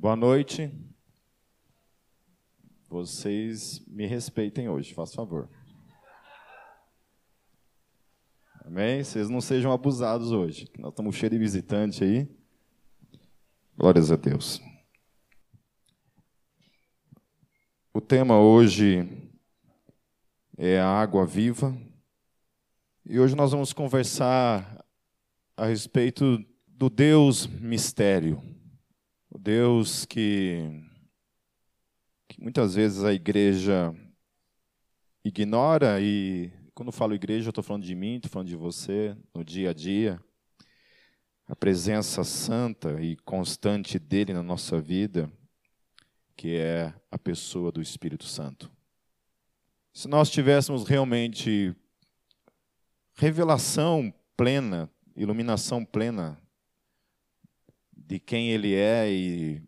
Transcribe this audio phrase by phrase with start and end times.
[0.00, 0.72] Boa noite.
[2.88, 5.46] Vocês me respeitem hoje, faz favor.
[8.64, 9.04] Amém?
[9.04, 10.70] Vocês não sejam abusados hoje.
[10.78, 12.26] Nós estamos cheios de visitante aí.
[13.76, 14.58] Glórias a Deus.
[17.92, 19.06] O tema hoje
[20.56, 21.76] é a água viva.
[23.04, 24.82] E hoje nós vamos conversar
[25.54, 28.42] a respeito do Deus mistério.
[29.42, 30.84] Deus que,
[32.28, 33.90] que muitas vezes a igreja
[35.24, 39.42] ignora, e quando falo igreja, eu estou falando de mim, estou falando de você, no
[39.42, 40.20] dia a dia.
[41.46, 45.32] A presença santa e constante dele na nossa vida,
[46.36, 48.70] que é a pessoa do Espírito Santo.
[49.90, 51.74] Se nós tivéssemos realmente
[53.14, 56.38] revelação plena, iluminação plena
[58.10, 59.62] de quem Ele é e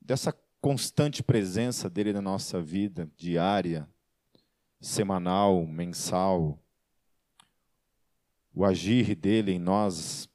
[0.00, 3.88] dessa constante presença dele na nossa vida diária,
[4.80, 6.60] semanal, mensal,
[8.52, 10.28] o agir dele em nós,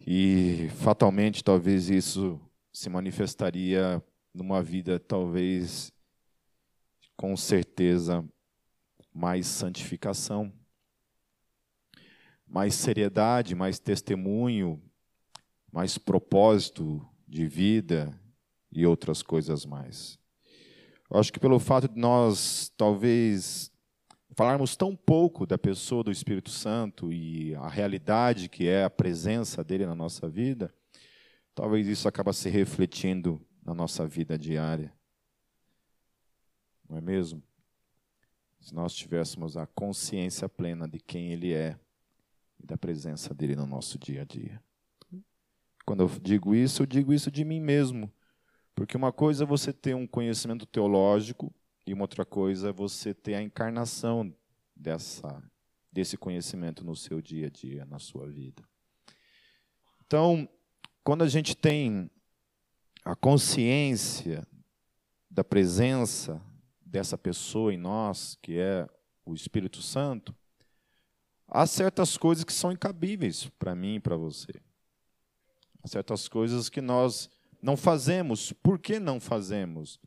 [0.00, 2.40] e fatalmente talvez isso
[2.72, 4.02] se manifestaria
[4.34, 5.92] numa vida talvez
[7.16, 8.28] com certeza
[9.14, 10.52] mais santificação,
[12.44, 14.82] mais seriedade, mais testemunho,
[15.74, 18.16] mais propósito de vida
[18.70, 20.16] e outras coisas mais.
[21.10, 23.72] Eu acho que pelo fato de nós talvez
[24.36, 29.64] falarmos tão pouco da pessoa do Espírito Santo e a realidade que é a presença
[29.64, 30.72] dele na nossa vida,
[31.56, 34.94] talvez isso acaba se refletindo na nossa vida diária.
[36.88, 37.42] Não é mesmo?
[38.60, 41.76] Se nós tivéssemos a consciência plena de quem ele é
[42.62, 44.62] e da presença dele no nosso dia a dia.
[45.84, 48.12] Quando eu digo isso, eu digo isso de mim mesmo.
[48.74, 51.54] Porque uma coisa é você ter um conhecimento teológico
[51.86, 54.34] e uma outra coisa é você ter a encarnação
[54.74, 55.42] dessa,
[55.92, 58.62] desse conhecimento no seu dia a dia, na sua vida.
[60.06, 60.48] Então,
[61.02, 62.10] quando a gente tem
[63.04, 64.46] a consciência
[65.30, 66.40] da presença
[66.80, 68.88] dessa pessoa em nós, que é
[69.24, 70.34] o Espírito Santo,
[71.46, 74.52] há certas coisas que são incabíveis para mim e para você.
[75.84, 77.30] Certas coisas que nós
[77.60, 78.52] não fazemos.
[78.52, 80.00] Por que não fazemos?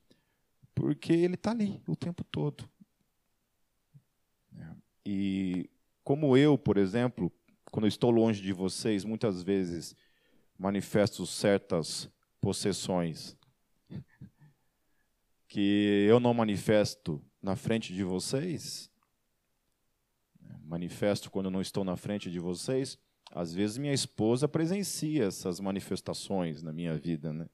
[0.73, 2.69] Porque ele está ali o tempo todo.
[5.05, 5.69] E
[6.03, 7.31] como eu, por exemplo,
[7.71, 9.95] quando estou longe de vocês, muitas vezes
[10.57, 12.09] manifesto certas
[12.41, 13.37] possessões
[15.47, 18.91] que eu não manifesto na frente de vocês,
[20.63, 22.99] manifesto quando não estou na frente de vocês,
[23.31, 27.47] às vezes minha esposa presencia essas manifestações na minha vida, né?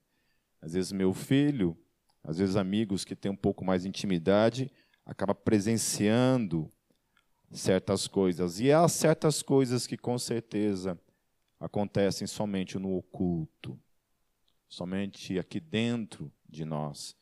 [0.61, 1.78] Às vezes meu filho,
[2.23, 4.72] às vezes amigos que têm um pouco mais de intimidade,
[5.06, 6.72] acaba presenciando
[7.51, 8.59] certas coisas.
[8.59, 11.00] E há certas coisas que com certeza
[11.59, 13.79] acontecem somente no oculto,
[14.67, 17.16] somente aqui dentro de nós,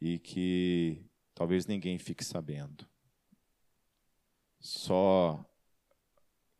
[0.00, 1.04] e que
[1.34, 2.86] talvez ninguém fique sabendo.
[4.60, 5.44] Só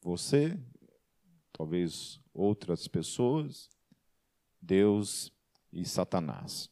[0.00, 0.58] você
[1.58, 3.68] talvez outras pessoas,
[4.62, 5.32] Deus
[5.72, 6.70] e Satanás.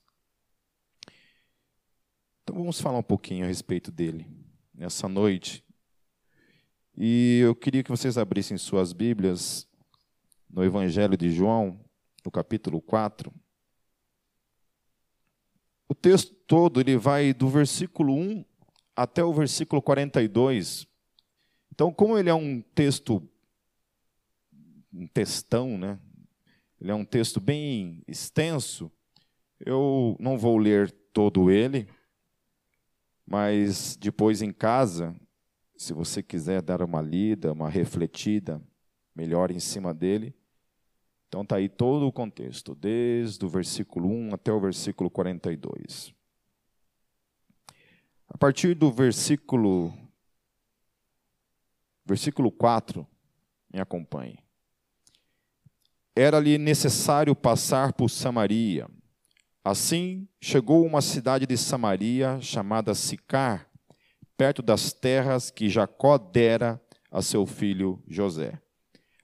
[2.44, 4.30] Então vamos falar um pouquinho a respeito dele
[4.72, 5.64] nessa noite.
[6.96, 9.68] E eu queria que vocês abrissem suas Bíblias
[10.48, 11.84] no Evangelho de João,
[12.24, 13.34] no capítulo 4.
[15.88, 18.44] O texto todo ele vai do versículo 1
[18.94, 20.86] até o versículo 42.
[21.72, 23.28] Então, como ele é um texto
[24.96, 25.98] um textão, né?
[26.80, 28.90] Ele é um texto bem extenso.
[29.60, 31.88] Eu não vou ler todo ele,
[33.26, 35.14] mas depois em casa,
[35.76, 38.62] se você quiser dar uma lida, uma refletida
[39.14, 40.34] melhor em cima dele,
[41.28, 46.14] então está aí todo o contexto, desde o versículo 1 até o versículo 42.
[48.28, 49.92] A partir do versículo
[52.04, 53.06] versículo 4,
[53.72, 54.45] me acompanhe
[56.16, 58.88] era-lhe necessário passar por Samaria.
[59.62, 63.68] Assim, chegou uma cidade de Samaria chamada Sicar,
[64.34, 66.80] perto das terras que Jacó dera
[67.10, 68.58] a seu filho José.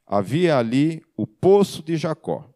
[0.07, 2.53] Havia ali o poço de Jacó.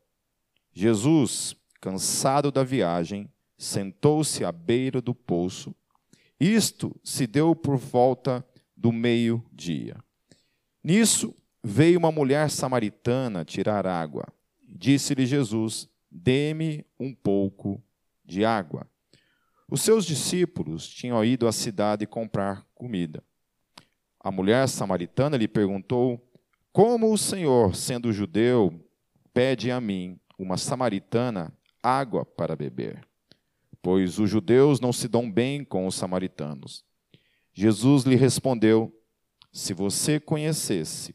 [0.72, 5.74] Jesus, cansado da viagem, sentou-se à beira do poço.
[6.38, 8.46] Isto se deu por volta
[8.76, 9.96] do meio-dia.
[10.84, 11.34] Nisso,
[11.68, 14.24] veio uma mulher samaritana tirar água.
[14.68, 17.82] Disse-lhe Jesus: dê-me um pouco
[18.24, 18.86] de água.
[19.68, 23.20] Os seus discípulos tinham ido à cidade comprar comida.
[24.20, 26.24] A mulher samaritana lhe perguntou:
[26.72, 28.72] Como o Senhor, sendo judeu,
[29.34, 31.52] pede a mim, uma samaritana,
[31.82, 33.04] água para beber?
[33.82, 36.84] Pois os judeus não se dão bem com os samaritanos.
[37.52, 38.96] Jesus lhe respondeu:
[39.52, 41.12] Se você conhecesse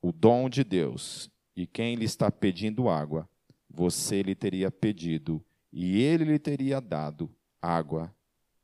[0.00, 3.28] o dom de Deus e quem lhe está pedindo água,
[3.68, 7.30] você lhe teria pedido e ele lhe teria dado
[7.60, 8.14] água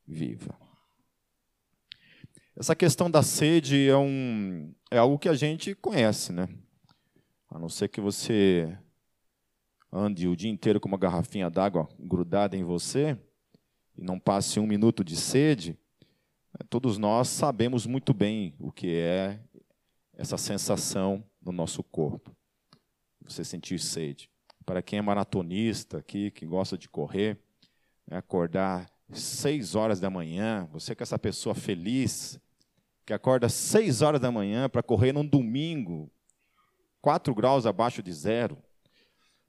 [0.06, 0.58] viva.
[2.56, 6.48] Essa questão da sede é, um, é algo que a gente conhece, né?
[7.50, 8.76] A não ser que você
[9.92, 13.18] ande o dia inteiro com uma garrafinha d'água grudada em você
[13.96, 15.78] e não passe um minuto de sede,
[16.52, 19.40] né, todos nós sabemos muito bem o que é
[20.16, 22.34] essa sensação no nosso corpo.
[23.22, 24.30] Você sentir sede.
[24.64, 27.38] Para quem é maratonista aqui, que gosta de correr,
[28.06, 32.40] né, acordar seis horas da manhã, você que é essa pessoa feliz,
[33.04, 36.10] que acorda seis horas da manhã para correr num domingo,
[37.00, 38.58] quatro graus abaixo de zero,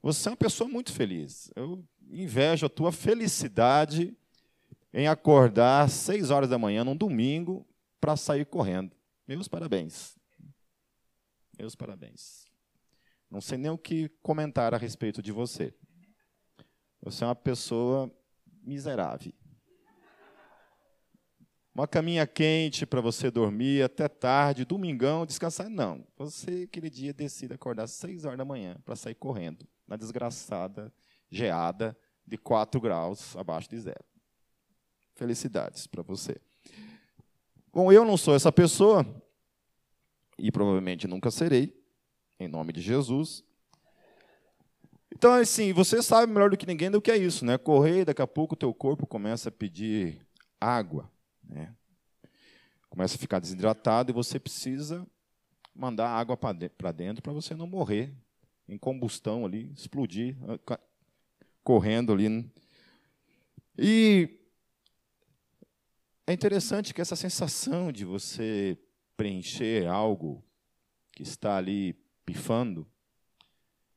[0.00, 1.50] você é uma pessoa muito feliz.
[1.56, 4.16] Eu invejo a tua felicidade
[4.92, 7.66] em acordar seis horas da manhã num domingo
[8.00, 8.92] para sair correndo.
[9.26, 10.17] Meus parabéns.
[11.58, 12.46] Meus parabéns.
[13.30, 15.74] Não sei nem o que comentar a respeito de você.
[17.02, 18.10] Você é uma pessoa
[18.62, 19.32] miserável.
[21.74, 25.68] Uma caminha quente para você dormir até tarde, domingão, descansar.
[25.68, 26.06] Não.
[26.16, 30.92] Você, aquele dia, decide acordar às 6 horas da manhã para sair correndo na desgraçada
[31.30, 31.96] geada
[32.26, 34.04] de 4 graus abaixo de zero.
[35.14, 36.40] Felicidades para você.
[37.72, 39.04] Bom, eu não sou essa pessoa,
[40.38, 41.74] e provavelmente nunca serei,
[42.38, 43.44] em nome de Jesus.
[45.12, 47.58] Então, assim, você sabe melhor do que ninguém do que é isso, né?
[47.58, 50.20] Correr, daqui a pouco o teu corpo começa a pedir
[50.60, 51.10] água,
[51.42, 51.74] né?
[52.88, 55.06] Começa a ficar desidratado e você precisa
[55.74, 58.14] mandar água para dentro para você não morrer
[58.68, 60.36] em combustão ali, explodir,
[60.68, 60.80] ah,
[61.64, 62.50] correndo ali.
[63.76, 64.38] E
[66.26, 68.78] é interessante que essa sensação de você
[69.18, 70.44] preencher algo
[71.10, 71.92] que está ali
[72.24, 72.86] pifando,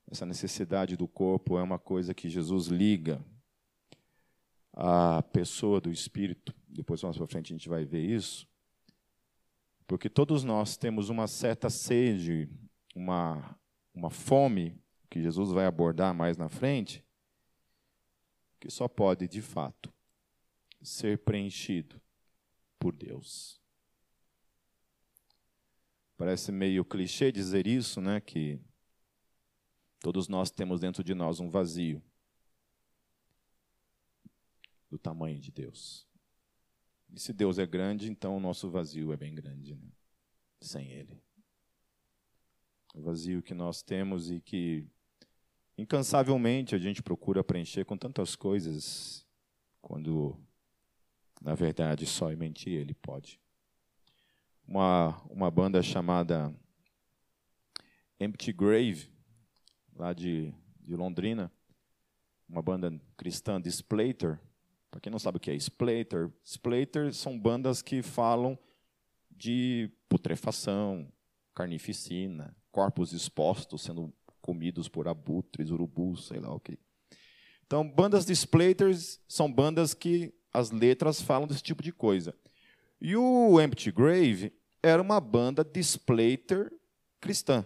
[0.09, 3.23] essa necessidade do corpo é uma coisa que Jesus liga
[4.73, 6.53] à pessoa do espírito.
[6.67, 8.47] Depois, mais para frente, a gente vai ver isso.
[9.85, 12.49] Porque todos nós temos uma certa sede,
[12.95, 13.55] uma,
[13.93, 17.05] uma fome, que Jesus vai abordar mais na frente,
[18.59, 19.93] que só pode, de fato,
[20.81, 22.01] ser preenchido
[22.79, 23.60] por Deus.
[26.21, 28.21] Parece meio clichê dizer isso, né?
[28.21, 28.61] Que
[29.99, 31.99] todos nós temos dentro de nós um vazio
[34.87, 36.07] do tamanho de Deus.
[37.11, 39.89] E se Deus é grande, então o nosso vazio é bem grande, né?
[40.61, 41.19] sem Ele.
[42.93, 44.87] O vazio que nós temos e que
[45.75, 49.25] incansavelmente a gente procura preencher com tantas coisas,
[49.81, 50.39] quando
[51.41, 53.40] na verdade só e mentir Ele pode
[54.71, 56.53] uma, uma banda chamada
[58.17, 59.11] Empty Grave,
[59.93, 61.51] lá de, de Londrina,
[62.47, 64.39] uma banda cristã de Splater.
[64.89, 68.57] Para quem não sabe o que é Splater, Splater são bandas que falam
[69.29, 71.11] de putrefação,
[71.53, 76.79] carnificina, corpos expostos sendo comidos por abutres, urubus, sei lá o que.
[77.65, 82.33] Então, bandas de Splaters são bandas que as letras falam desse tipo de coisa.
[83.01, 86.71] E o Empty Grave era uma banda de splater
[87.19, 87.65] cristã.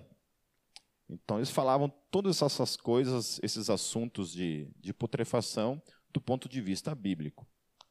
[1.08, 5.82] Então, eles falavam todas essas coisas, esses assuntos de, de putrefação,
[6.12, 7.48] do ponto de vista bíblico.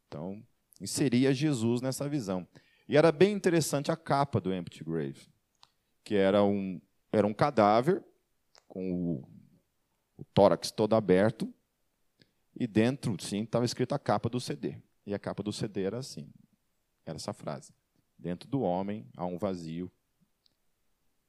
[0.08, 0.42] Então,
[0.80, 2.46] inseria Jesus nessa visão.
[2.88, 5.28] E era bem interessante a capa do Empty Grave,
[6.02, 6.80] que era um,
[7.12, 8.04] era um cadáver
[8.66, 9.28] com o,
[10.18, 11.52] o tórax todo aberto,
[12.58, 14.76] e dentro, sim, estava escrita a capa do CD.
[15.06, 16.32] E a capa do CD era assim,
[17.04, 17.72] era essa frase.
[18.18, 19.90] Dentro do homem há um vazio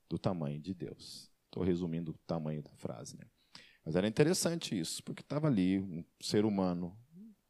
[0.10, 1.32] do tamanho de Deus.
[1.46, 3.18] Estou resumindo o tamanho da frase.
[3.18, 3.26] Né?
[3.84, 6.98] Mas era interessante isso, porque estava ali um ser humano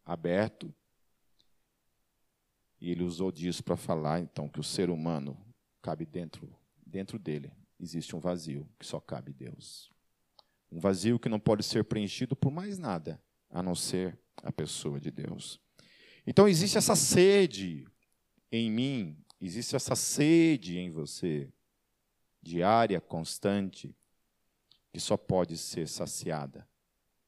[0.04, 0.74] aberto,
[2.80, 5.38] e ele usou disso para falar, então, que o ser humano
[5.82, 7.52] cabe dentro, dentro dele.
[7.80, 9.92] Existe um vazio que só cabe Deus.
[10.72, 15.00] Um vazio que não pode ser preenchido por mais nada, a não ser a pessoa
[15.00, 15.60] de Deus.
[16.28, 17.88] Então existe essa sede
[18.52, 21.48] em mim, Existe essa sede em você,
[22.42, 23.96] diária, constante,
[24.92, 26.68] que só pode ser saciada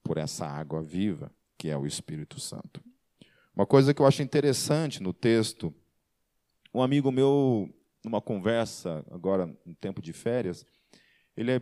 [0.01, 2.83] por essa água viva, que é o Espírito Santo.
[3.55, 5.71] Uma coisa que eu acho interessante no texto,
[6.73, 7.71] um amigo meu,
[8.03, 10.65] numa conversa, agora no tempo de férias,
[11.35, 11.61] ele é,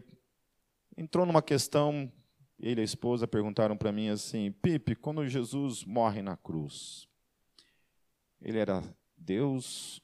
[0.95, 2.09] entrou numa questão,
[2.57, 7.09] ele e a esposa perguntaram para mim assim: Pipe, quando Jesus morre na cruz,
[8.41, 8.81] ele era
[9.17, 10.01] Deus,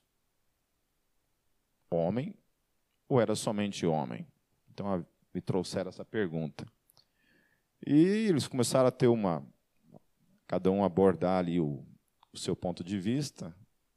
[1.92, 2.34] homem,
[3.08, 4.26] ou era somente homem?
[4.70, 6.66] Então me trouxeram essa pergunta.
[7.86, 9.46] E eles começaram a ter uma.
[10.48, 11.86] Cada um abordar ali o,
[12.34, 13.56] o seu ponto de vista,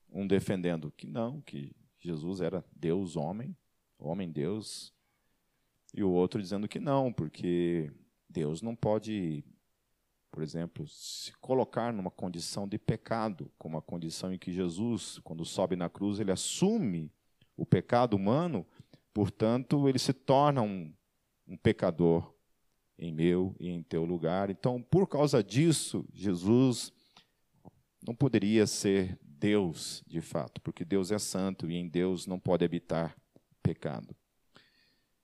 [0.09, 3.57] um defendendo que não, que Jesus era Deus, homem,
[3.99, 4.95] homem, Deus,
[5.93, 7.91] e o outro dizendo que não, porque
[8.29, 9.45] Deus não pode,
[10.31, 15.45] por exemplo, se colocar numa condição de pecado, como a condição em que Jesus, quando
[15.45, 17.13] sobe na cruz, ele assume
[17.57, 18.67] o pecado humano,
[19.13, 20.93] portanto, ele se torna um,
[21.47, 22.35] um pecador
[22.99, 24.51] em meu e em teu lugar.
[24.51, 26.93] Então, por causa disso, Jesus
[28.07, 32.65] não poderia ser Deus de fato, porque Deus é santo e em Deus não pode
[32.65, 33.17] habitar
[33.63, 34.15] pecado.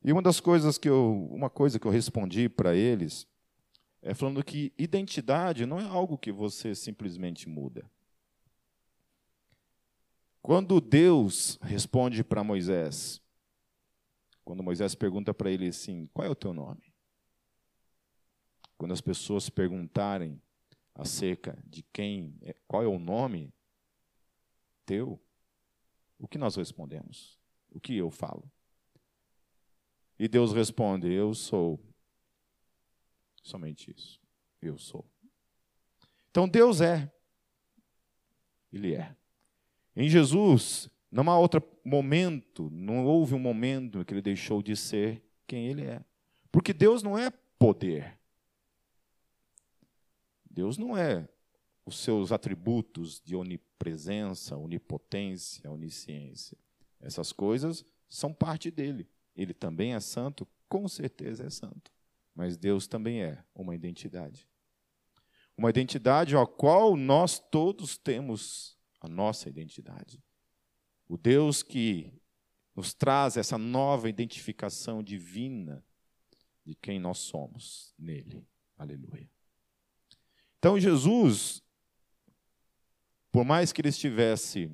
[0.02, 3.26] E uma das coisas que eu, uma coisa que eu respondi para eles
[4.02, 7.90] é falando que identidade não é algo que você simplesmente muda.
[10.42, 13.20] Quando Deus responde para Moisés,
[14.44, 16.92] quando Moisés pergunta para ele assim: Qual é o teu nome?
[18.76, 20.40] Quando as pessoas perguntarem
[20.94, 23.54] acerca de quem, é, qual é o nome
[24.87, 25.23] teu,
[26.18, 27.38] o que nós respondemos?
[27.70, 28.50] O que eu falo?
[30.18, 31.78] E Deus responde: Eu sou.
[33.42, 34.20] Somente isso.
[34.61, 35.09] Eu sou.
[36.30, 37.12] Então Deus é.
[38.73, 39.16] Ele é.
[39.94, 45.23] Em Jesus, não há outro momento, não houve um momento que ele deixou de ser
[45.47, 46.04] quem ele é.
[46.52, 48.18] Porque Deus não é poder.
[50.49, 51.28] Deus não é
[51.85, 56.56] os seus atributos de onipresença, onipotência, onisciência.
[57.00, 59.09] Essas coisas são parte dele.
[59.35, 61.90] Ele também é santo, com certeza é santo.
[62.35, 64.47] Mas Deus também é uma identidade.
[65.56, 70.23] Uma identidade a qual nós todos temos a nossa identidade.
[71.09, 72.12] O Deus que
[72.75, 75.85] nos traz essa nova identificação divina
[76.64, 78.47] de quem nós somos nele.
[78.76, 79.28] Aleluia.
[80.59, 81.62] Então Jesus,
[83.33, 84.71] por mais que ele estivesse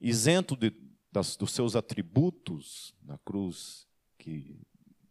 [0.00, 0.72] isento de,
[1.10, 4.60] das, dos seus atributos na cruz, que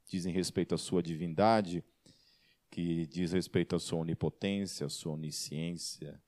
[0.05, 1.83] dizem respeito à sua divindade,
[2.69, 6.21] que diz respeito à sua onipotência, à sua onisciência,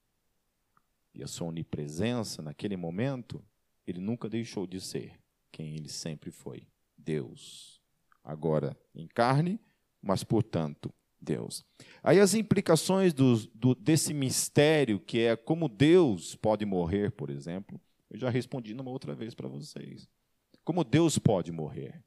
[1.15, 3.43] e a sua onipresença naquele momento,
[3.87, 5.17] ele nunca deixou de ser
[5.51, 6.67] quem ele sempre foi:
[6.97, 7.81] Deus.
[8.23, 9.59] Agora em carne,
[10.01, 11.63] mas portanto Deus.
[12.03, 17.79] Aí as implicações do, do, desse mistério, que é como Deus pode morrer, por exemplo,
[18.09, 20.09] eu já respondi numa outra vez para vocês.
[20.63, 22.03] Como Deus pode morrer?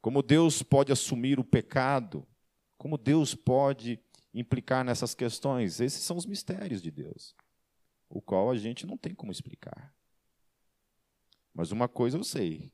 [0.00, 2.26] Como Deus pode assumir o pecado?
[2.76, 4.00] Como Deus pode
[4.34, 5.80] implicar nessas questões?
[5.80, 7.36] Esses são os mistérios de Deus
[8.12, 9.94] o qual a gente não tem como explicar.
[11.54, 12.70] Mas uma coisa eu sei,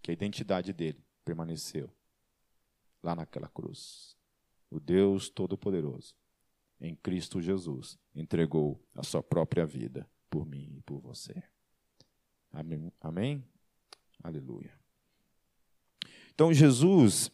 [0.00, 1.92] que a identidade dele permaneceu
[3.02, 4.16] lá naquela cruz.
[4.70, 6.14] O Deus Todo-Poderoso,
[6.80, 11.42] em Cristo Jesus, entregou a sua própria vida por mim e por você.
[12.52, 12.92] Amém?
[13.00, 13.44] Amém?
[14.22, 14.78] Aleluia.
[16.32, 17.32] Então, Jesus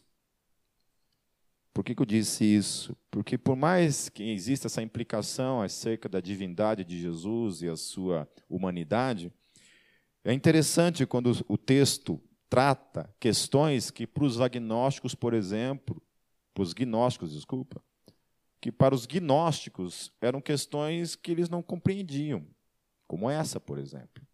[1.75, 2.95] por que, que, eu disse isso?
[3.11, 8.25] Porque, por mais que exista essa implicação acerca da divindade de Jesus e a sua
[8.49, 9.29] humanidade,
[10.23, 12.17] é interessante quando o texto
[12.49, 16.01] trata questões que, para os agnósticos, por exemplo,
[16.53, 17.83] para os gnósticos, desculpa,
[18.61, 22.47] que para os gnósticos eram questões que eles não compreendiam,
[23.05, 24.25] como essa, por exemplo,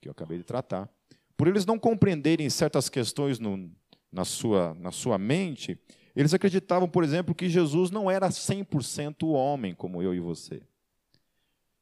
[0.00, 0.88] que eu acabei de tratar.
[1.36, 3.70] Por eles não compreenderem certas questões no,
[4.10, 5.78] na, sua, na sua mente,
[6.20, 10.60] eles acreditavam, por exemplo, que Jesus não era 100% homem, como eu e você.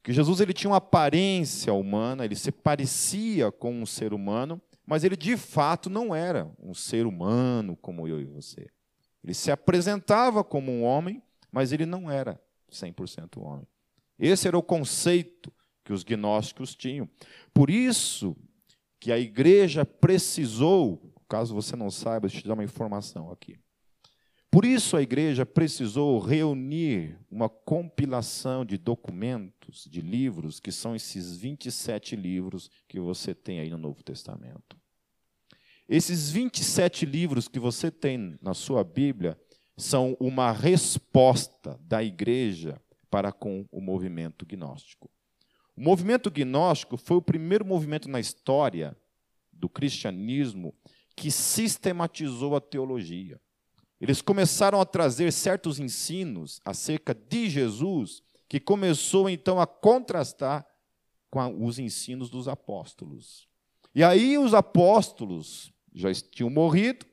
[0.03, 5.05] Que Jesus ele tinha uma aparência humana, ele se parecia com um ser humano, mas
[5.05, 8.69] ele de fato não era um ser humano como eu e você.
[9.25, 12.39] Ele se apresentava como um homem, mas ele não era
[12.71, 13.67] 100% homem.
[14.19, 15.51] Esse era o conceito
[15.83, 17.09] que os gnósticos tinham.
[17.55, 18.37] Por isso
[19.01, 23.59] que a igreja precisou, caso você não saiba, deixa eu te dar uma informação aqui.
[24.51, 31.37] Por isso a igreja precisou reunir uma compilação de documentos, de livros, que são esses
[31.37, 34.77] 27 livros que você tem aí no Novo Testamento.
[35.89, 39.39] Esses 27 livros que você tem na sua Bíblia
[39.77, 45.11] são uma resposta da igreja para com o movimento gnóstico.
[45.77, 48.97] O movimento gnóstico foi o primeiro movimento na história
[49.53, 50.75] do cristianismo
[51.15, 53.41] que sistematizou a teologia.
[54.01, 60.67] Eles começaram a trazer certos ensinos acerca de Jesus, que começou então a contrastar
[61.31, 63.49] com os ensinos dos apóstolos.
[63.95, 67.07] E aí os apóstolos já tinham morrido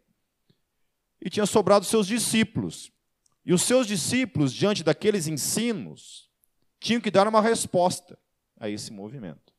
[1.22, 2.92] e tinham sobrado seus discípulos.
[3.46, 6.30] E os seus discípulos, diante daqueles ensinos,
[6.80, 8.18] tinham que dar uma resposta
[8.60, 9.54] a esse movimento.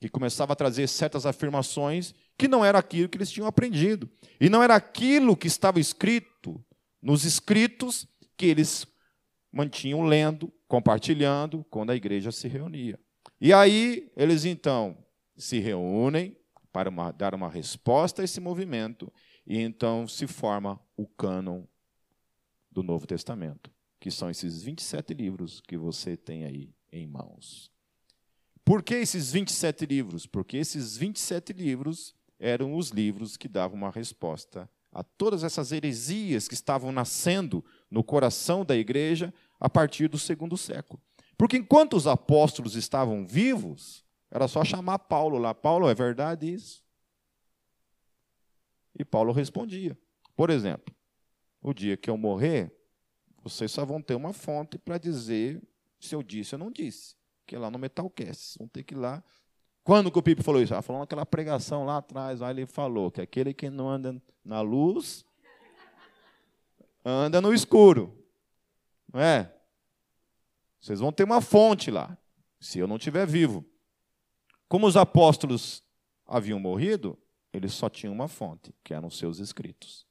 [0.00, 4.08] Que começava a trazer certas afirmações que não era aquilo que eles tinham aprendido.
[4.40, 6.64] E não era aquilo que estava escrito
[7.02, 8.86] nos escritos que eles
[9.52, 12.98] mantinham lendo, compartilhando quando a igreja se reunia.
[13.38, 14.96] E aí eles então
[15.36, 16.34] se reúnem
[16.72, 19.12] para uma, dar uma resposta a esse movimento
[19.46, 21.64] e então se forma o cânon
[22.70, 27.70] do Novo Testamento, que são esses 27 livros que você tem aí em mãos.
[28.64, 30.24] Por que esses 27 livros?
[30.26, 36.48] Porque esses 27 livros eram os livros que davam uma resposta a todas essas heresias
[36.48, 41.00] que estavam nascendo no coração da igreja a partir do segundo século.
[41.36, 45.54] Porque enquanto os apóstolos estavam vivos, era só chamar Paulo lá.
[45.54, 46.82] Paulo, é verdade isso?
[48.98, 49.96] E Paulo respondia.
[50.34, 50.94] Por exemplo,
[51.62, 52.74] o dia que eu morrer,
[53.42, 55.62] vocês só vão ter uma fonte para dizer
[56.00, 57.14] se eu disse ou não disse.
[57.46, 58.58] Que é lá no Metalcast.
[58.58, 59.22] Vão ter que ir lá
[59.82, 60.74] quando que o Pipe falou isso?
[60.74, 64.60] Ah, falou naquela pregação lá atrás, lá ele falou que aquele que não anda na
[64.60, 65.24] luz
[67.04, 68.16] anda no escuro.
[69.12, 69.54] Não é?
[70.80, 72.16] Vocês vão ter uma fonte lá,
[72.58, 73.64] se eu não estiver vivo.
[74.68, 75.82] Como os apóstolos
[76.26, 77.18] haviam morrido,
[77.52, 80.06] eles só tinham uma fonte, que eram os seus escritos.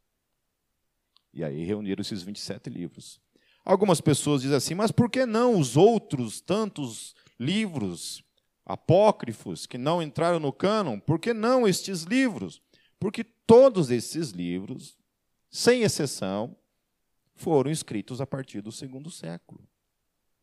[1.34, 3.22] E aí reuniram esses 27 livros.
[3.64, 8.24] Algumas pessoas dizem assim, mas por que não os outros tantos livros
[8.70, 12.62] apócrifos que não entraram no cânon, por que não estes livros?
[13.00, 14.96] Porque todos esses livros,
[15.50, 16.55] sem exceção,
[17.34, 19.68] foram escritos a partir do segundo século.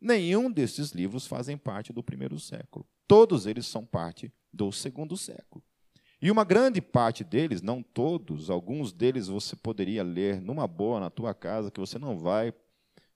[0.01, 2.85] Nenhum desses livros fazem parte do primeiro século.
[3.07, 5.62] Todos eles são parte do segundo século.
[6.21, 11.11] E uma grande parte deles, não todos, alguns deles você poderia ler numa boa na
[11.11, 12.53] tua casa, que você não vai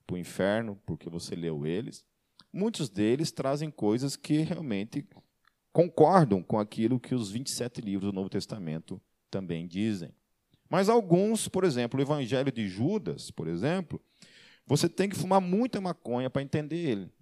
[0.06, 2.04] para o inferno porque você leu eles
[2.52, 5.06] muitos deles trazem coisas que realmente
[5.72, 10.12] concordam com aquilo que os 27 livros do Novo Testamento também dizem.
[10.68, 14.00] Mas alguns, por exemplo, o Evangelho de Judas, por exemplo,
[14.66, 17.12] você tem que fumar muita maconha para entender ele.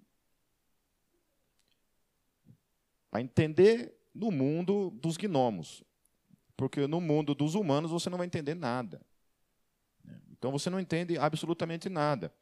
[3.09, 5.83] Para entender no mundo dos gnomos.
[6.55, 9.01] Porque no mundo dos humanos você não vai entender nada.
[10.31, 12.33] Então você não entende absolutamente nada.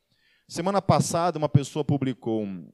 [0.47, 2.71] Semana passada, uma pessoa publicou um,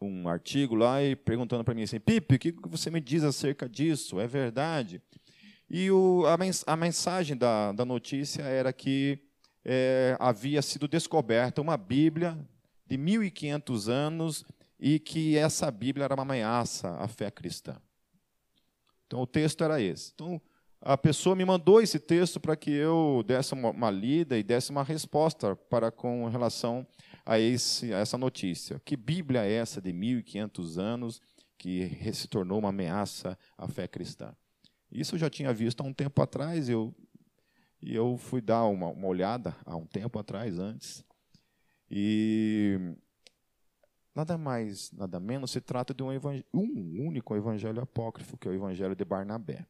[0.00, 3.68] um artigo lá e perguntando para mim assim: Pipe, o que você me diz acerca
[3.68, 4.20] disso?
[4.20, 5.02] É verdade?
[5.70, 9.18] E o, a, mens a, mensagem da, da, notícia era que
[9.64, 12.38] é, havia sido descoberta uma Bíblia
[12.86, 14.44] de 1.500 anos
[14.80, 17.76] e que essa Bíblia era uma ameaça à fé cristã.
[19.06, 20.12] Então, o texto era esse.
[20.14, 20.40] Então,
[20.80, 24.70] a pessoa me mandou esse texto para que eu desse uma, uma lida e desse
[24.70, 26.86] uma resposta para com relação
[27.36, 28.80] esse, a essa notícia.
[28.84, 31.20] Que Bíblia é essa de 1.500 anos
[31.58, 34.32] que se tornou uma ameaça à fé cristã?
[34.90, 36.94] Isso eu já tinha visto há um tempo atrás, eu,
[37.82, 41.04] e eu fui dar uma, uma olhada há um tempo atrás, antes.
[41.90, 42.78] E
[44.14, 46.08] nada mais, nada menos, se trata de um,
[46.54, 49.66] um único evangelho apócrifo, que é o evangelho de Barnabé.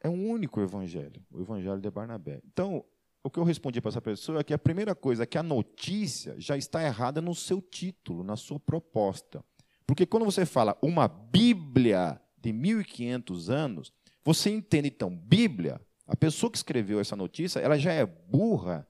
[0.00, 2.40] É um único evangelho, o evangelho de Barnabé.
[2.46, 2.84] Então,
[3.22, 5.42] o que eu respondi para essa pessoa é que a primeira coisa é que a
[5.42, 9.44] notícia já está errada no seu título, na sua proposta.
[9.86, 13.92] Porque quando você fala uma Bíblia de 1500 anos,
[14.24, 18.86] você entende então Bíblia, a pessoa que escreveu essa notícia, ela já é burra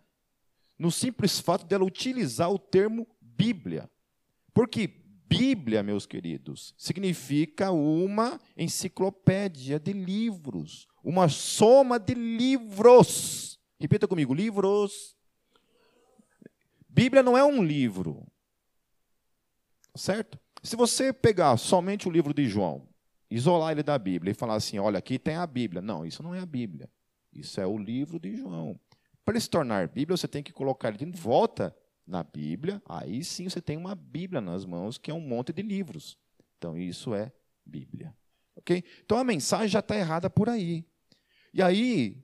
[0.78, 3.90] no simples fato dela utilizar o termo Bíblia.
[4.54, 4.86] Porque
[5.26, 13.49] Bíblia, meus queridos, significa uma enciclopédia de livros, uma soma de livros.
[13.80, 15.16] Repita comigo: livros.
[16.88, 18.26] Bíblia não é um livro.
[19.94, 20.38] Certo?
[20.62, 22.86] Se você pegar somente o livro de João,
[23.30, 25.80] isolar ele da Bíblia e falar assim: olha, aqui tem a Bíblia.
[25.80, 26.90] Não, isso não é a Bíblia.
[27.32, 28.78] Isso é o livro de João.
[29.24, 31.74] Para ele se tornar Bíblia, você tem que colocar ele de volta
[32.06, 32.82] na Bíblia.
[32.86, 36.18] Aí sim você tem uma Bíblia nas mãos, que é um monte de livros.
[36.58, 37.32] Então isso é
[37.64, 38.14] Bíblia.
[38.56, 38.82] Ok?
[39.04, 40.84] Então a mensagem já está errada por aí.
[41.54, 42.22] E aí,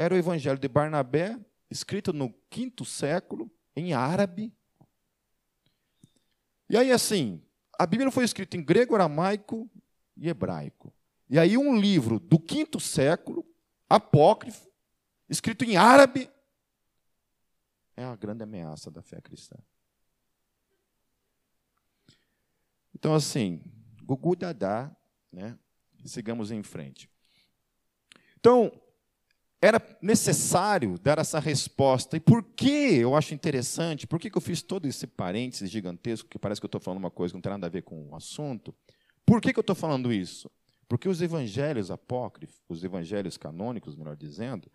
[0.00, 1.38] era o evangelho de Barnabé,
[1.70, 4.50] escrito no quinto século, em árabe.
[6.70, 7.44] E aí, assim,
[7.78, 9.70] a Bíblia foi escrita em grego, aramaico
[10.16, 10.90] e hebraico.
[11.28, 13.46] E aí, um livro do quinto século,
[13.90, 14.72] apócrifo,
[15.28, 16.30] escrito em árabe,
[17.94, 19.58] é a grande ameaça da fé cristã.
[22.94, 23.62] Então, assim,
[24.02, 24.90] Gugu Dadá,
[25.30, 25.58] né?
[26.06, 27.06] Sigamos em frente.
[28.38, 28.72] Então,
[29.62, 32.16] era necessário dar essa resposta.
[32.16, 34.06] E por que eu acho interessante?
[34.06, 37.10] Por que eu fiz todo esse parênteses gigantesco, que parece que eu estou falando uma
[37.10, 38.74] coisa que não tem nada a ver com o assunto?
[39.26, 40.50] Por que eu estou falando isso?
[40.88, 44.70] Porque os evangelhos apócrifos, os evangelhos canônicos, melhor dizendo,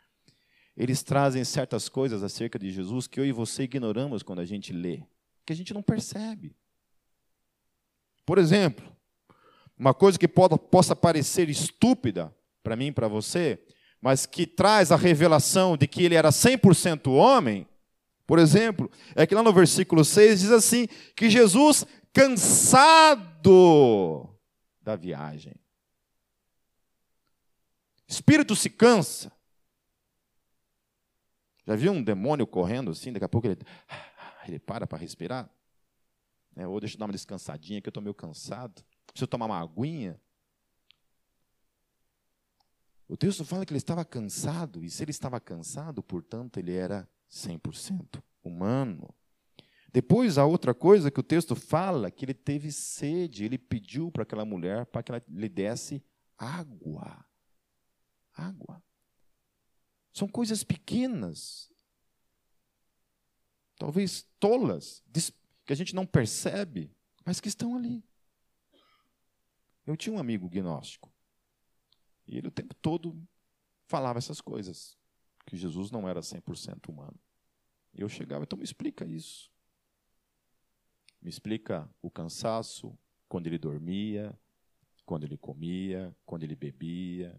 [0.78, 4.72] eles trazem certas coisas acerca de Jesus que eu e você ignoramos quando a gente
[4.72, 5.04] lê,
[5.46, 6.56] que a gente não percebe.
[8.26, 8.86] Por exemplo,
[9.78, 13.62] uma coisa que possa parecer estúpida para mim e para você,
[14.06, 17.68] mas que traz a revelação de que ele era 100% homem,
[18.28, 23.50] por exemplo, é que lá no versículo 6 diz assim: que Jesus, cansado
[24.80, 25.56] da viagem,
[28.08, 29.32] espírito se cansa.
[31.66, 33.12] Já viu um demônio correndo assim?
[33.12, 33.58] Daqui a pouco ele,
[34.48, 35.50] ele para para respirar?
[36.56, 38.86] É, ou deixa eu dar uma descansadinha, que eu estou meio cansado.
[39.08, 40.22] Preciso tomar uma aguinha.
[43.08, 47.08] O texto fala que ele estava cansado, e se ele estava cansado, portanto, ele era
[47.30, 49.14] 100% humano.
[49.94, 54.24] Depois, a outra coisa que o texto fala, que ele teve sede, ele pediu para
[54.24, 56.04] aquela mulher para que ela lhe desse
[56.38, 57.26] água.
[58.34, 58.84] Água.
[60.12, 61.72] São coisas pequenas,
[63.78, 65.04] talvez tolas,
[65.66, 66.92] que a gente não percebe,
[67.24, 68.04] mas que estão ali.
[69.86, 71.15] Eu tinha um amigo gnóstico.
[72.28, 73.16] E ele o tempo todo
[73.88, 74.98] falava essas coisas.
[75.46, 77.20] Que Jesus não era 100% humano.
[77.94, 79.52] E eu chegava, então me explica isso.
[81.22, 84.38] Me explica o cansaço, quando ele dormia,
[85.06, 87.38] quando ele comia, quando ele bebia,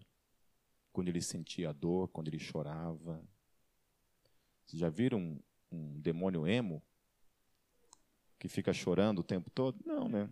[0.93, 3.23] quando ele sentia dor, quando ele chorava.
[4.65, 6.83] Vocês já viram um, um demônio emo?
[8.39, 9.79] que fica chorando o tempo todo?
[9.85, 10.29] Não, né?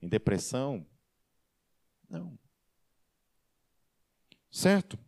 [0.00, 0.86] Em depressão?
[2.08, 2.38] Não.
[4.56, 4.98] Certo?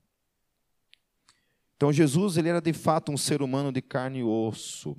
[1.75, 4.95] Então Jesus ele era de fato um ser humano de carne e osso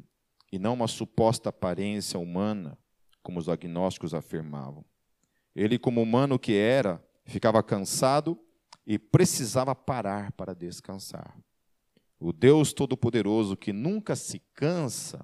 [0.52, 2.76] e não uma suposta aparência humana,
[3.22, 4.84] como os agnósticos afirmavam.
[5.56, 8.40] Ele, como humano que era, ficava cansado
[8.88, 11.38] e precisava parar para descansar.
[12.20, 15.24] O Deus Todo-Poderoso que nunca se cansa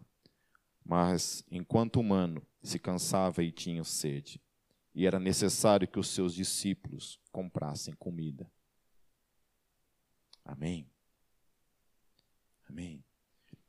[0.85, 4.39] mas, enquanto humano, se cansava e tinha sede,
[4.93, 8.47] e era necessário que os seus discípulos comprassem comida.
[10.45, 10.87] Amém.
[12.69, 13.03] Amém.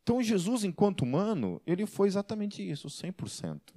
[0.02, 3.74] Então, Jesus, enquanto humano, ele foi exatamente isso, 100%,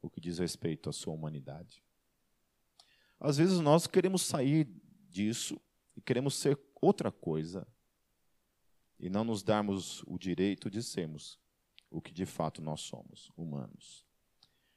[0.00, 1.82] o que diz respeito à sua humanidade.
[3.18, 4.66] Às vezes nós queremos sair
[5.10, 5.60] disso
[5.94, 7.66] e queremos ser outra coisa
[8.98, 11.38] e não nos darmos o direito de sermos
[11.90, 14.06] o que de fato nós somos, humanos.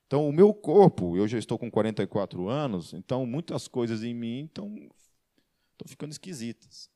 [0.08, 4.46] Então, o meu corpo, eu já estou com 44 anos, então muitas coisas em mim
[4.46, 6.90] estão, estão ficando esquisitas.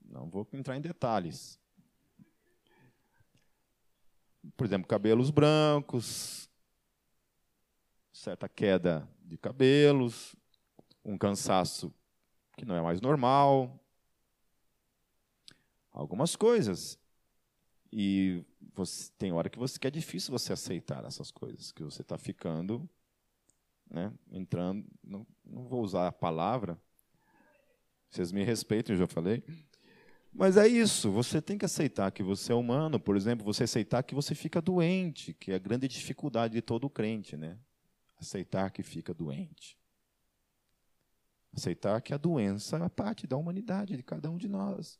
[0.00, 1.60] Não vou entrar em detalhes.
[4.56, 6.48] Por exemplo, cabelos brancos,
[8.12, 10.34] certa queda de cabelos,
[11.04, 11.92] um cansaço
[12.56, 13.78] que não é mais normal,
[15.92, 16.98] algumas coisas.
[17.92, 18.44] E
[18.74, 22.18] você, tem hora que, você, que é difícil você aceitar essas coisas, que você está
[22.18, 22.88] ficando,
[23.90, 26.80] né, entrando, não, não vou usar a palavra,
[28.10, 29.42] vocês me respeitam, eu já falei.
[30.32, 34.02] Mas é isso, você tem que aceitar que você é humano, por exemplo, você aceitar
[34.02, 37.58] que você fica doente, que é a grande dificuldade de todo crente, né?
[38.18, 39.78] Aceitar que fica doente.
[41.54, 44.98] Aceitar que a doença é parte da humanidade, de cada um de nós.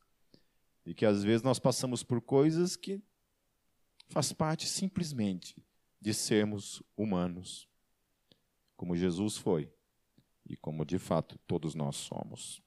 [0.86, 3.02] E que às vezes nós passamos por coisas que
[4.08, 5.62] faz parte simplesmente
[6.00, 7.68] de sermos humanos,
[8.76, 9.70] como Jesus foi
[10.48, 12.62] e como de fato todos nós somos.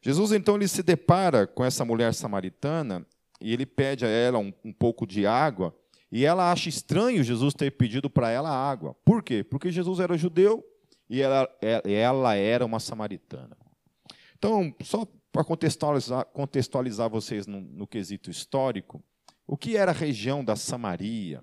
[0.00, 3.06] Jesus então ele se depara com essa mulher samaritana
[3.40, 5.76] e ele pede a ela um, um pouco de água
[6.10, 8.94] e ela acha estranho Jesus ter pedido para ela água.
[9.04, 9.42] Por quê?
[9.42, 10.64] Porque Jesus era judeu
[11.08, 13.56] e ela, ela era uma samaritana.
[14.36, 19.02] Então, só para contextualizar, contextualizar vocês no, no quesito histórico,
[19.46, 21.42] o que era a região da Samaria?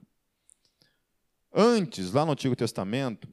[1.54, 3.28] Antes, lá no Antigo Testamento,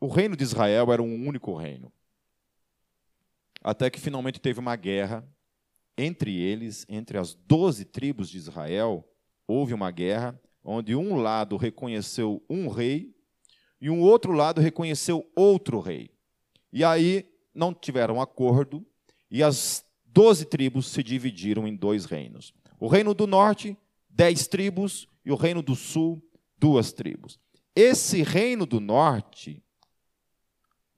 [0.00, 1.92] o reino de Israel era um único reino.
[3.62, 5.22] Até que finalmente teve uma guerra
[5.96, 9.06] entre eles, entre as doze tribos de Israel,
[9.46, 13.14] houve uma guerra onde um lado reconheceu um rei
[13.80, 16.10] e um outro lado reconheceu outro rei.
[16.72, 18.86] E aí não tiveram acordo
[19.30, 22.54] e as doze tribos se dividiram em dois reinos.
[22.78, 23.76] O reino do norte,
[24.08, 26.22] dez tribos, e o reino do sul,
[26.56, 27.38] duas tribos.
[27.76, 29.62] Esse reino do norte,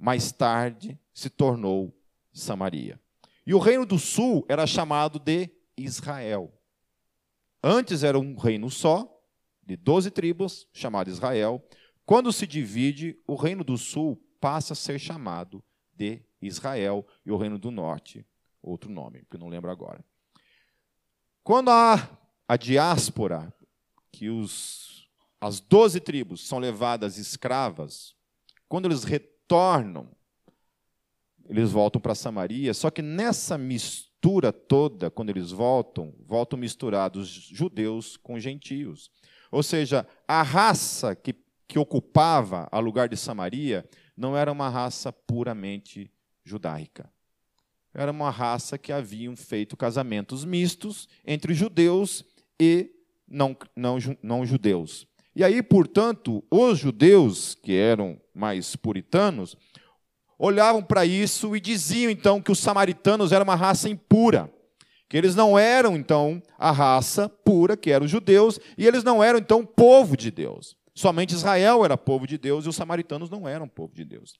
[0.02, 1.96] mais tarde, se tornou
[2.32, 3.00] Samaria.
[3.46, 6.52] E o reino do sul era chamado de Israel.
[7.62, 9.08] Antes era um reino só,
[9.62, 11.64] de doze tribos, chamado Israel.
[12.04, 15.62] Quando se divide, o reino do sul passa a ser chamado
[15.94, 18.26] de Israel e o reino do norte,
[18.60, 20.04] outro nome, que não lembro agora.
[21.44, 23.54] Quando há a diáspora,
[24.10, 25.08] que os,
[25.40, 28.16] as doze tribos são levadas escravas,
[28.68, 29.32] quando eles retornam
[31.48, 38.16] eles voltam para Samaria, só que nessa mistura toda, quando eles voltam, voltam misturados judeus
[38.16, 39.11] com gentios.
[39.50, 41.35] Ou seja, a raça que,
[41.68, 46.11] que ocupava a lugar de Samaria não era uma raça puramente
[46.44, 47.11] judaica.
[47.92, 52.24] Era uma raça que haviam feito casamentos mistos entre judeus
[52.59, 52.90] e
[53.28, 55.07] não, não, não judeus.
[55.35, 59.57] E aí, portanto, os judeus, que eram mais puritanos,
[60.38, 64.53] olhavam para isso e diziam então que os samaritanos eram uma raça impura,
[65.09, 69.23] que eles não eram então a raça pura, que eram os judeus, e eles não
[69.23, 70.77] eram então povo de Deus.
[70.95, 74.35] Somente Israel era povo de Deus e os samaritanos não eram povo de Deus.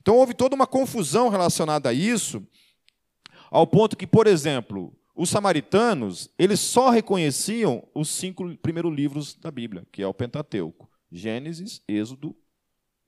[0.00, 2.46] Então houve toda uma confusão relacionada a isso,
[3.50, 9.50] ao ponto que, por exemplo, os samaritanos, eles só reconheciam os cinco primeiros livros da
[9.50, 12.36] Bíblia, que é o Pentateuco: Gênesis, Êxodo,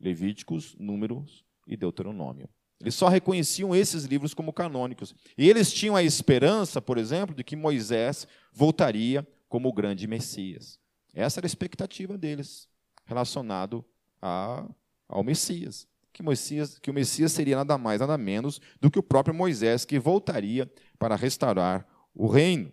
[0.00, 2.48] Levíticos, Números e Deuteronômio.
[2.80, 5.14] Eles só reconheciam esses livros como canônicos.
[5.36, 10.78] E eles tinham a esperança, por exemplo, de que Moisés voltaria como o grande Messias.
[11.12, 12.68] Essa era a expectativa deles,
[13.04, 13.84] relacionado
[14.22, 14.64] a,
[15.08, 15.86] ao Messias.
[16.12, 16.78] Que, Messias.
[16.78, 20.70] que o Messias seria nada mais, nada menos do que o próprio Moisés, que voltaria
[20.98, 21.86] para restaurar
[22.18, 22.72] o reino.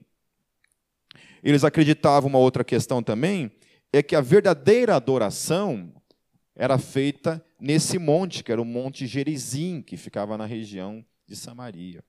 [1.43, 3.51] Eles acreditavam uma outra questão também,
[3.93, 5.93] é que a verdadeira adoração
[6.55, 12.03] era feita nesse monte, que era o Monte Gerizim, que ficava na região de Samaria.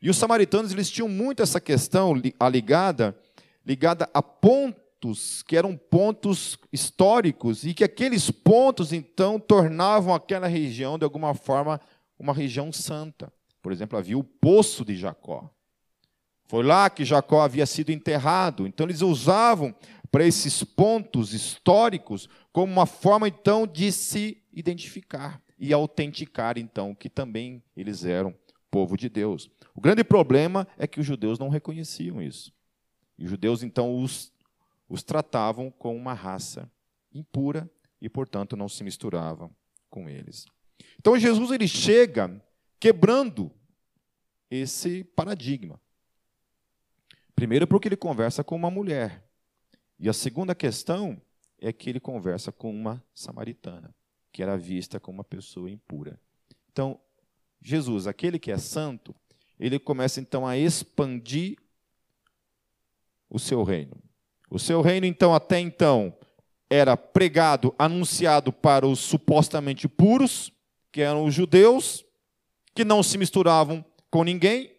[0.00, 2.14] E os samaritanos eles tinham muito essa questão
[2.50, 3.16] ligada,
[3.66, 10.98] ligada a pontos que eram pontos históricos e que aqueles pontos então tornavam aquela região
[10.98, 11.78] de alguma forma
[12.18, 13.30] uma região santa.
[13.62, 15.50] Por exemplo, havia o poço de Jacó.
[16.50, 18.66] Foi lá que Jacó havia sido enterrado.
[18.66, 19.72] Então eles usavam
[20.10, 27.08] para esses pontos históricos como uma forma então de se identificar e autenticar então que
[27.08, 28.34] também eles eram
[28.68, 29.48] povo de Deus.
[29.76, 32.52] O grande problema é que os judeus não reconheciam isso.
[33.16, 34.32] E os judeus então os,
[34.88, 36.68] os tratavam como uma raça
[37.14, 37.70] impura
[38.02, 39.54] e, portanto, não se misturavam
[39.88, 40.46] com eles.
[40.98, 42.44] Então Jesus ele chega
[42.80, 43.52] quebrando
[44.50, 45.80] esse paradigma.
[47.40, 49.24] Primeiro porque ele conversa com uma mulher.
[49.98, 51.18] E a segunda questão
[51.58, 53.94] é que ele conversa com uma samaritana,
[54.30, 56.20] que era vista como uma pessoa impura.
[56.70, 57.00] Então,
[57.58, 59.14] Jesus, aquele que é santo,
[59.58, 61.56] ele começa então a expandir
[63.30, 63.96] o seu reino.
[64.50, 66.14] O seu reino, então, até então,
[66.68, 70.52] era pregado, anunciado para os supostamente puros,
[70.92, 72.04] que eram os judeus,
[72.74, 74.78] que não se misturavam com ninguém.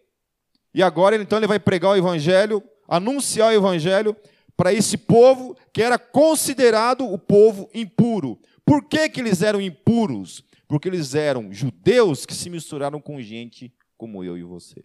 [0.74, 4.16] E agora, então, ele vai pregar o evangelho, anunciar o evangelho
[4.56, 8.38] para esse povo que era considerado o povo impuro.
[8.64, 10.44] Por que, que eles eram impuros?
[10.68, 14.84] Porque eles eram judeus que se misturaram com gente como eu e você.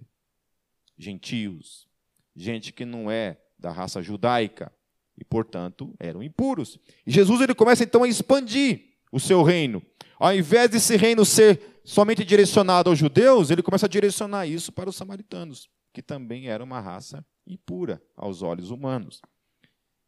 [0.97, 1.87] Gentios,
[2.35, 4.71] gente que não é da raça judaica
[5.17, 6.79] e, portanto, eram impuros.
[7.05, 9.81] E Jesus ele começa então a expandir o seu reino.
[10.19, 14.89] Ao invés desse reino ser somente direcionado aos judeus, ele começa a direcionar isso para
[14.89, 19.19] os samaritanos, que também eram uma raça impura aos olhos humanos.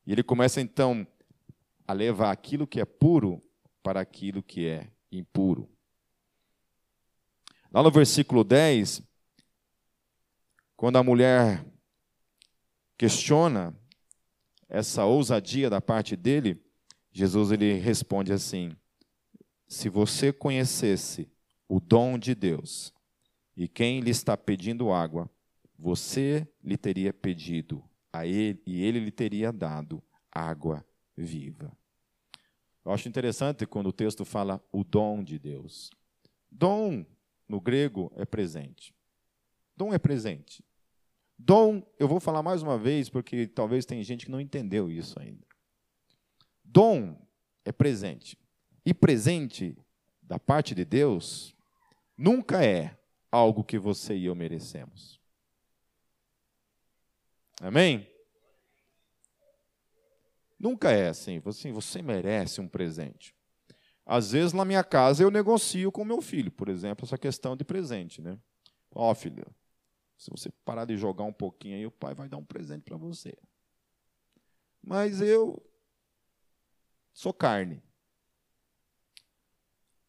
[0.06, 1.08] E ele começa então
[1.88, 3.42] a levar aquilo que é puro
[3.82, 5.68] para aquilo que é impuro.
[7.72, 9.02] Lá no versículo 10,
[10.78, 11.66] quando a mulher
[12.96, 13.76] questiona
[14.68, 16.64] essa ousadia da parte dele,
[17.12, 18.78] Jesus ele responde assim:
[19.68, 21.28] Se você conhecesse
[21.68, 22.94] o dom de Deus
[23.58, 25.28] e quem lhe está pedindo água,
[25.80, 31.72] você lhe teria pedido a ele e ele lhe teria dado água viva.
[32.84, 35.90] Eu acho interessante quando o texto fala o dom de Deus.
[36.52, 37.06] Dom,
[37.48, 38.94] no grego, é presente.
[39.76, 40.64] Dom é presente.
[41.38, 45.18] Dom, eu vou falar mais uma vez, porque talvez tem gente que não entendeu isso
[45.20, 45.46] ainda.
[46.64, 47.16] Dom
[47.64, 48.38] é presente.
[48.86, 49.78] E presente
[50.22, 51.56] da parte de Deus
[52.18, 52.98] nunca é
[53.32, 55.19] algo que você e eu merecemos.
[57.60, 58.08] Amém?
[60.60, 61.42] Nunca é assim.
[61.46, 63.36] Assim, você merece um presente.
[64.06, 67.64] Às vezes, na minha casa, eu negocio com meu filho, por exemplo, essa questão de
[67.64, 68.22] presente.
[68.22, 68.38] Né?
[68.92, 69.46] Ó, oh, filho,
[70.18, 72.98] se você parar de jogar um pouquinho aí, o pai vai dar um presente para
[72.98, 73.38] você.
[74.82, 75.64] Mas eu
[77.14, 77.84] sou carne.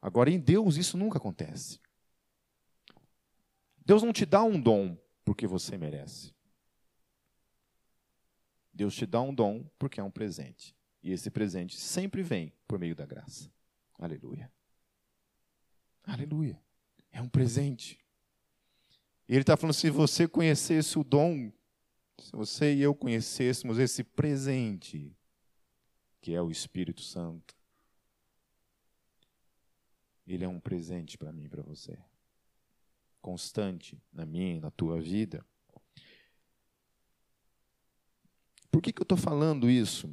[0.01, 1.79] Agora, em Deus, isso nunca acontece.
[3.85, 6.35] Deus não te dá um dom porque você merece.
[8.81, 10.75] Deus te dá um dom porque é um presente.
[11.03, 13.53] E esse presente sempre vem por meio da graça.
[13.99, 14.51] Aleluia.
[16.03, 16.59] Aleluia.
[17.13, 18.01] É um presente.
[19.29, 21.53] Ele está falando: se você conhecesse o dom,
[22.19, 25.15] se você e eu conhecêssemos esse presente,
[26.23, 27.55] que é o Espírito Santo,
[30.27, 31.99] ele é um presente para mim e para você.
[33.21, 35.45] Constante na minha e na tua vida.
[38.81, 40.11] Por que, que eu estou falando isso?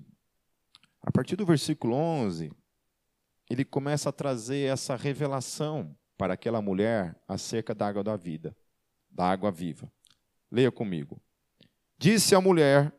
[1.02, 2.52] A partir do versículo 11,
[3.50, 8.54] ele começa a trazer essa revelação para aquela mulher acerca da água da vida,
[9.10, 9.90] da água viva.
[10.52, 11.18] Leia comigo.
[11.98, 12.94] Disse a mulher: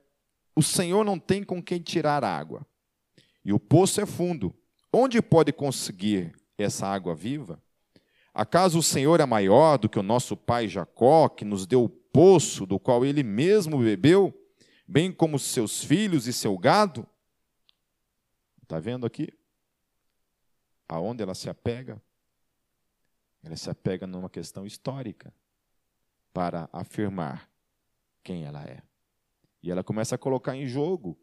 [0.57, 2.67] O Senhor não tem com quem tirar água,
[3.45, 4.57] e o poço é fundo.
[4.91, 7.63] Onde pode conseguir essa água viva?
[8.33, 11.91] Acaso o Senhor é maior do que o nosso pai Jacó, que nos deu o
[11.91, 14.35] poço do qual ele mesmo bebeu
[14.89, 17.07] bem como seus filhos e seu gado.
[18.63, 19.29] Está vendo aqui?
[20.89, 22.01] Aonde ela se apega?
[23.43, 25.33] Ela se apega numa questão histórica
[26.33, 27.51] para afirmar
[28.25, 28.83] quem ela é.
[29.63, 31.19] E ela começa a colocar em jogo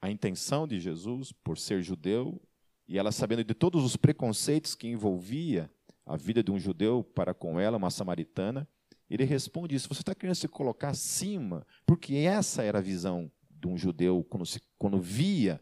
[0.00, 2.40] a intenção de Jesus por ser judeu,
[2.86, 5.72] e ela sabendo de todos os preconceitos que envolvia
[6.04, 8.68] a vida de um judeu para com ela, uma samaritana,
[9.08, 9.88] ele responde isso.
[9.88, 14.46] Você está querendo se colocar acima, porque essa era a visão de um judeu quando,
[14.46, 15.60] se, quando via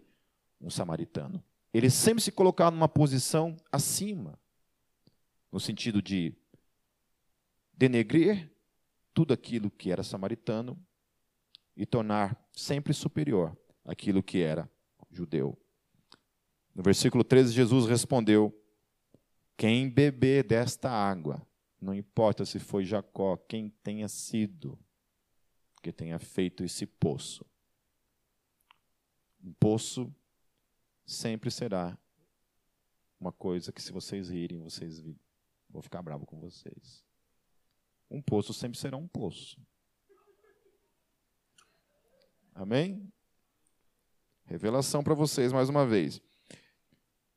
[0.60, 1.42] um samaritano.
[1.72, 4.38] Ele sempre se colocava numa posição acima,
[5.50, 6.34] no sentido de
[7.72, 8.50] denegrir
[9.14, 10.78] tudo aquilo que era samaritano
[11.76, 14.70] e tornar sempre superior aquilo que era
[15.10, 15.58] judeu.
[16.74, 18.54] No versículo 13, Jesus respondeu:
[19.56, 21.46] Quem beber desta água
[21.82, 24.78] não importa se foi Jacó, quem tenha sido
[25.82, 27.44] que tenha feito esse poço.
[29.42, 30.14] Um poço
[31.04, 31.98] sempre será
[33.18, 35.02] uma coisa que, se vocês rirem, vocês
[35.68, 37.04] vou ficar bravo com vocês.
[38.08, 39.60] Um poço sempre será um poço.
[42.54, 43.12] Amém?
[44.44, 46.22] Revelação para vocês mais uma vez.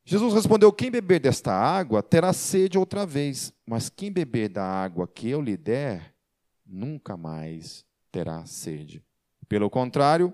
[0.06, 5.08] Jesus respondeu: Quem beber desta água terá sede outra vez, mas quem beber da água
[5.08, 6.14] que eu lhe der,
[6.64, 9.04] nunca mais terá sede.
[9.50, 10.32] Pelo contrário,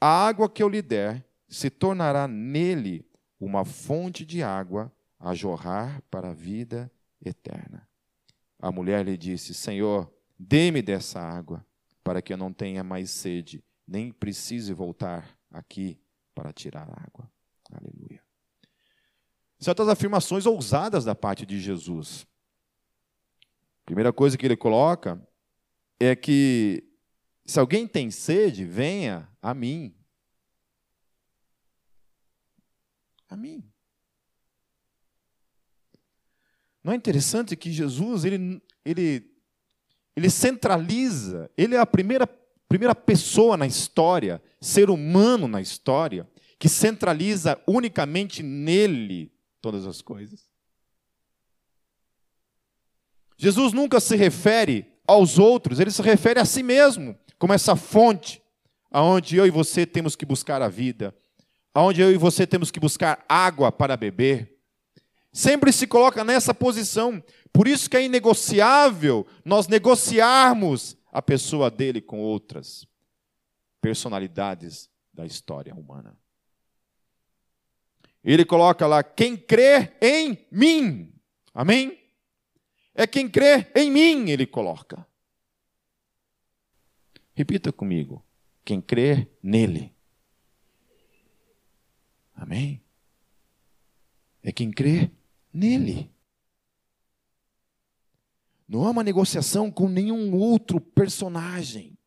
[0.00, 3.04] a água que eu lhe der se tornará nele
[3.40, 7.88] uma fonte de água a jorrar para a vida eterna.
[8.60, 11.66] A mulher lhe disse: Senhor, dê-me dessa água,
[12.04, 16.00] para que eu não tenha mais sede, nem precise voltar aqui
[16.36, 17.28] para tirar água.
[17.72, 18.27] Aleluia
[19.58, 22.26] certas afirmações ousadas da parte de Jesus.
[23.82, 25.20] A primeira coisa que ele coloca
[25.98, 26.84] é que
[27.44, 29.94] se alguém tem sede, venha a mim.
[33.28, 33.64] A mim.
[36.84, 39.30] Não é interessante que Jesus ele, ele,
[40.14, 42.26] ele centraliza, ele é a primeira,
[42.68, 50.48] primeira pessoa na história, ser humano na história, que centraliza unicamente nele todas as coisas.
[53.36, 58.42] Jesus nunca se refere aos outros, ele se refere a si mesmo, como essa fonte
[58.90, 61.16] aonde eu e você temos que buscar a vida,
[61.72, 64.58] aonde eu e você temos que buscar água para beber.
[65.32, 67.22] Sempre se coloca nessa posição.
[67.52, 72.86] Por isso que é inegociável nós negociarmos a pessoa dele com outras
[73.80, 76.16] personalidades da história humana.
[78.24, 81.12] Ele coloca lá: quem crê em mim.
[81.54, 81.98] Amém?
[82.94, 85.06] É quem crê em mim, ele coloca.
[87.34, 88.24] Repita comigo:
[88.64, 89.94] quem crê nele.
[92.34, 92.82] Amém?
[94.48, 95.10] é quem crê
[95.52, 96.10] nele.
[98.66, 101.98] Não há uma negociação com nenhum outro personagem.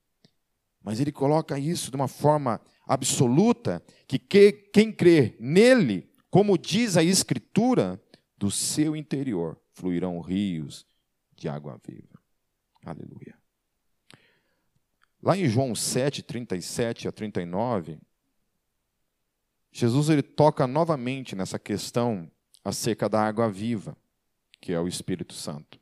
[0.81, 2.59] Mas ele coloca isso de uma forma
[2.91, 8.03] absoluta, que quem crê nele, como diz a Escritura,
[8.37, 10.85] do seu interior fluirão rios
[11.33, 12.19] de água viva.
[12.85, 13.39] Aleluia.
[15.23, 17.97] Lá em João 7, 37 a 39,
[19.71, 22.29] Jesus ele toca novamente nessa questão
[22.61, 23.95] acerca da água viva,
[24.59, 25.79] que é o Espírito Santo.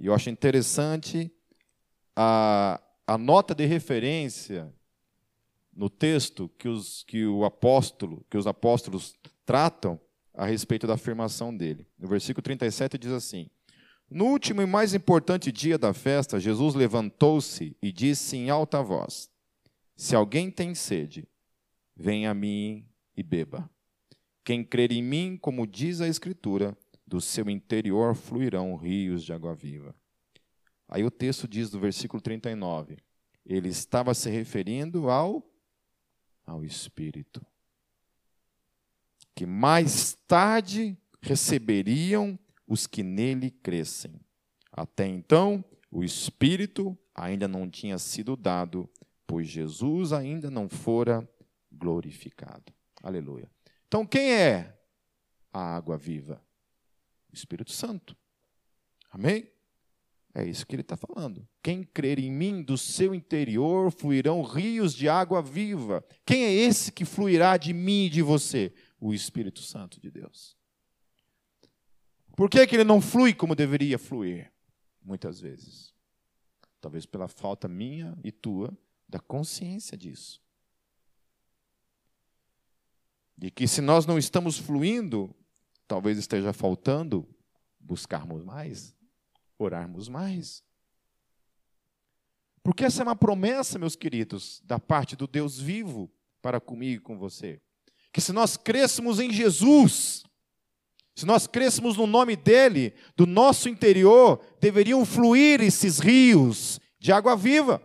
[0.00, 1.30] E eu acho interessante
[2.16, 4.72] a, a nota de referência
[5.72, 9.98] no texto que os, que o apóstolo, que os apóstolos tratam
[10.34, 11.86] a respeito da afirmação dele.
[11.98, 13.48] No versículo 37 diz assim:
[14.10, 19.30] No último e mais importante dia da festa, Jesus levantou-se e disse em alta voz:
[19.96, 21.26] Se alguém tem sede,
[21.96, 22.86] venha a mim
[23.16, 23.68] e beba.
[24.44, 26.76] Quem crer em mim, como diz a Escritura,
[27.06, 29.94] do seu interior fluirão rios de água viva.
[30.94, 32.98] Aí o texto diz do versículo 39,
[33.46, 35.42] ele estava se referindo ao
[36.44, 37.40] ao Espírito
[39.34, 42.38] que mais tarde receberiam
[42.68, 44.20] os que nele crescem.
[44.70, 48.86] Até então, o Espírito ainda não tinha sido dado,
[49.26, 51.26] pois Jesus ainda não fora
[51.70, 52.70] glorificado.
[53.02, 53.50] Aleluia.
[53.88, 54.78] Então, quem é
[55.50, 56.44] a água viva?
[57.30, 58.14] O Espírito Santo.
[59.10, 59.51] Amém?
[60.34, 61.46] É isso que ele está falando.
[61.62, 66.02] Quem crer em mim, do seu interior fluirão rios de água viva.
[66.24, 68.72] Quem é esse que fluirá de mim e de você?
[69.02, 70.56] o Espírito Santo de Deus.
[72.36, 74.52] Por que, que ele não flui como deveria fluir?
[75.02, 75.92] Muitas vezes.
[76.80, 78.72] Talvez pela falta minha e tua
[79.08, 80.40] da consciência disso.
[83.36, 85.34] De que se nós não estamos fluindo,
[85.88, 87.28] talvez esteja faltando
[87.80, 88.94] buscarmos mais,
[89.62, 90.62] orarmos mais.
[92.62, 96.10] Porque essa é uma promessa, meus queridos, da parte do Deus vivo
[96.40, 97.60] para comigo e com você
[98.12, 100.22] que se nós crescemos em Jesus,
[101.14, 107.34] se nós crescemos no nome dele, do nosso interior deveriam fluir esses rios de água
[107.34, 107.82] viva.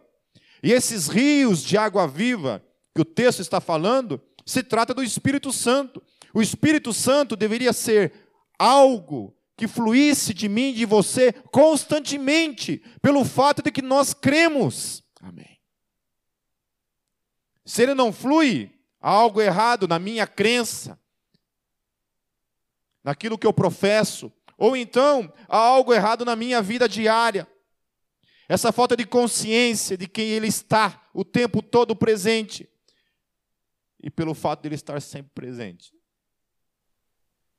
[0.62, 2.64] E esses rios de água viva
[2.94, 6.04] que o texto está falando, se trata do Espírito Santo.
[6.34, 8.12] O Espírito Santo deveria ser
[8.60, 15.04] algo que fluísse de mim e de você constantemente, pelo fato de que nós cremos.
[15.20, 15.60] Amém.
[17.66, 21.00] Se ele não flui, Há algo errado na minha crença,
[23.04, 27.48] naquilo que eu professo, ou então há algo errado na minha vida diária.
[28.50, 32.70] Essa falta de consciência de quem Ele está o tempo todo presente,
[34.02, 35.94] e pelo fato de Ele estar sempre presente,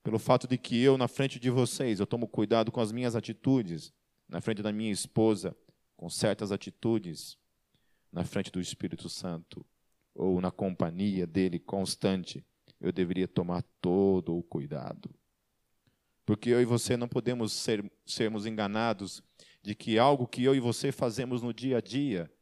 [0.08, 3.14] pelo fato de que eu, na frente de vocês, eu tomo cuidado com as minhas
[3.14, 3.92] atitudes,
[4.26, 5.54] na frente da minha esposa,
[5.98, 7.36] com certas atitudes,
[8.10, 9.66] na frente do Espírito Santo,
[10.14, 12.42] ou na companhia dele constante,
[12.80, 15.10] eu deveria tomar todo o cuidado.
[16.24, 19.22] Porque eu e você não podemos ser, sermos enganados
[19.62, 22.32] de que algo que eu e você fazemos no dia a dia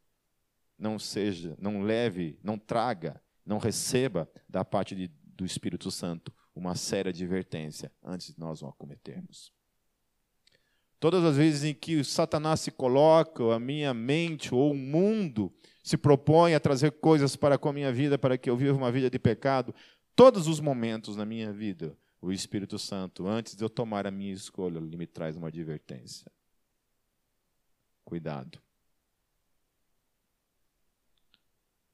[0.79, 6.75] não seja, não leve, não traga, não receba da parte de, do Espírito Santo uma
[6.75, 9.53] séria advertência antes de nós o cometermos.
[10.99, 15.53] Todas as vezes em que Satanás se coloca, a minha mente ou o mundo
[15.83, 18.91] se propõe a trazer coisas para com a minha vida, para que eu viva uma
[18.91, 19.73] vida de pecado,
[20.15, 24.33] todos os momentos na minha vida, o Espírito Santo, antes de eu tomar a minha
[24.33, 26.31] escolha, ele me traz uma advertência.
[28.03, 28.59] Cuidado.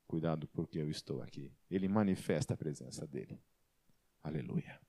[0.07, 1.51] Cuidado porque eu estou aqui.
[1.69, 3.37] Ele manifesta a presença dele.
[4.23, 4.81] Aleluia.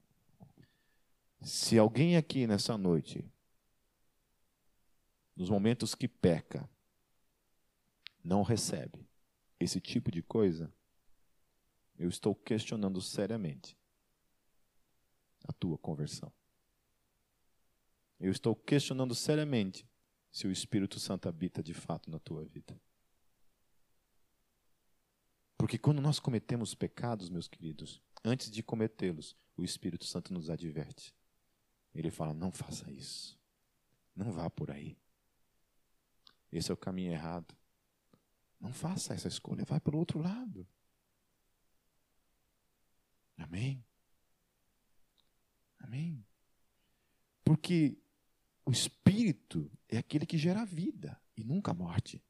[1.43, 3.29] Se alguém aqui nessa noite
[5.35, 6.69] nos momentos que peca,
[8.23, 9.07] não recebe
[9.59, 10.73] esse tipo de coisa,
[11.99, 13.77] eu estou questionando seriamente
[15.47, 16.33] a tua conversão.
[18.21, 19.87] Eu estou questionando seriamente
[20.31, 22.81] se o Espírito Santo habita de fato na tua vida.
[25.59, 31.15] Porque quando nós cometemos pecados, meus queridos, antes de cometê-los, o Espírito Santo nos adverte.
[31.95, 33.39] Ele fala: não faça isso.
[34.17, 34.97] Não vá por aí.
[36.51, 37.55] Esse é o caminho errado.
[38.61, 40.67] Não faça essa escolha, vai para o outro lado.
[43.37, 43.85] Amém?
[45.79, 46.25] Amém?
[47.45, 47.99] Porque
[48.65, 52.23] o Espírito é aquele que gera vida e nunca morte.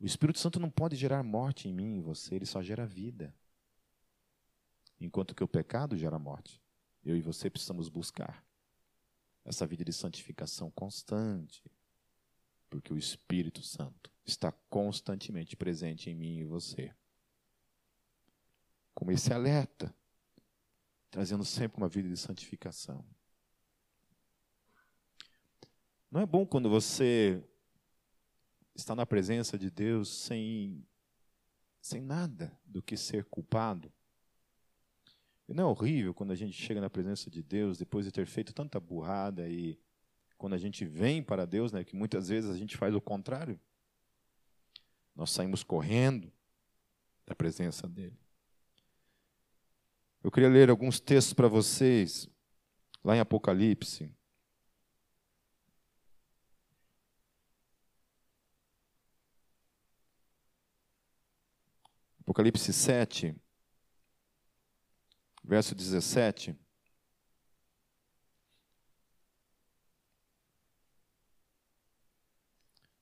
[0.00, 2.86] O Espírito Santo não pode gerar morte em mim e em você, ele só gera
[2.86, 3.34] vida.
[5.00, 6.62] Enquanto que o pecado gera morte.
[7.04, 8.44] Eu e você precisamos buscar
[9.44, 11.64] essa vida de santificação constante,
[12.68, 16.94] porque o Espírito Santo está constantemente presente em mim e você.
[18.94, 19.94] Como esse alerta,
[21.10, 23.04] trazendo sempre uma vida de santificação.
[26.10, 27.42] Não é bom quando você
[28.78, 30.86] está na presença de Deus sem,
[31.80, 33.92] sem nada do que ser culpado?
[35.48, 38.26] E não é horrível quando a gente chega na presença de Deus depois de ter
[38.26, 39.78] feito tanta burrada e
[40.36, 43.58] quando a gente vem para Deus, né, que muitas vezes a gente faz o contrário.
[45.16, 46.32] Nós saímos correndo
[47.26, 48.16] da presença dele.
[50.22, 52.28] Eu queria ler alguns textos para vocês,
[53.02, 54.14] lá em Apocalipse.
[62.28, 63.34] Apocalipse 7,
[65.42, 66.54] verso 17.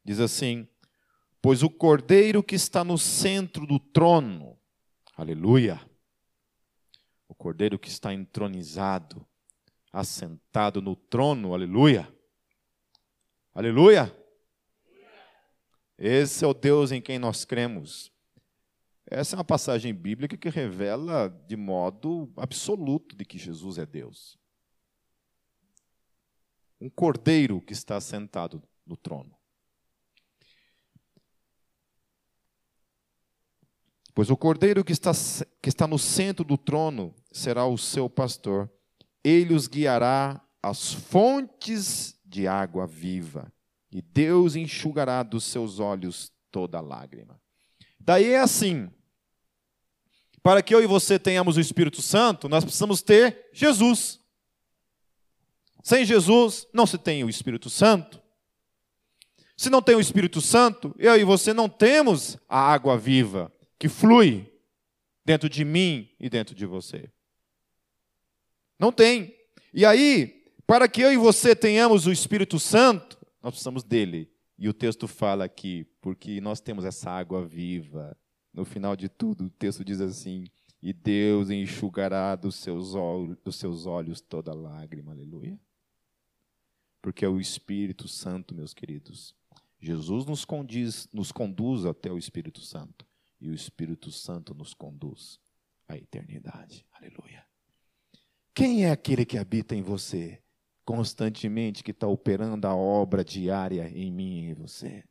[0.04, 0.68] Diz assim:
[1.42, 4.56] Pois o cordeiro que está no centro do trono,
[5.16, 5.80] aleluia,
[7.26, 9.26] o cordeiro que está entronizado,
[9.92, 12.08] assentado no trono, aleluia,
[13.52, 14.16] aleluia.
[15.98, 18.14] Esse é o Deus em quem nós cremos.
[19.08, 24.36] Essa é uma passagem bíblica que revela de modo absoluto de que Jesus é Deus.
[26.80, 29.36] Um cordeiro que está sentado no trono.
[34.12, 35.12] Pois o cordeiro que está,
[35.62, 38.70] que está no centro do trono será o seu pastor.
[39.22, 43.52] Ele os guiará às fontes de água viva,
[43.90, 47.40] e Deus enxugará dos seus olhos toda lágrima.
[48.00, 48.90] Daí é assim:
[50.46, 54.20] para que eu e você tenhamos o Espírito Santo, nós precisamos ter Jesus.
[55.82, 58.22] Sem Jesus, não se tem o Espírito Santo.
[59.56, 63.88] Se não tem o Espírito Santo, eu e você não temos a água viva que
[63.88, 64.48] flui
[65.24, 67.10] dentro de mim e dentro de você.
[68.78, 69.34] Não tem.
[69.74, 74.30] E aí, para que eu e você tenhamos o Espírito Santo, nós precisamos dele.
[74.56, 78.16] E o texto fala aqui, porque nós temos essa água viva
[78.56, 80.46] no final de tudo, o texto diz assim:
[80.80, 85.12] E Deus enxugará dos seus olhos, dos seus olhos toda lágrima.
[85.12, 85.60] Aleluia.
[87.02, 89.36] Porque é o Espírito Santo, meus queridos.
[89.78, 93.06] Jesus nos conduz, nos conduz até o Espírito Santo.
[93.38, 95.38] E o Espírito Santo nos conduz
[95.86, 96.86] à eternidade.
[96.90, 97.44] Aleluia.
[98.54, 100.42] Quem é aquele que habita em você
[100.82, 105.04] constantemente, que está operando a obra diária em mim e em você?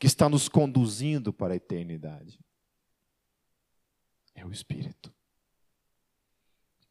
[0.00, 2.40] Que está nos conduzindo para a eternidade?
[4.36, 5.12] É o Espírito.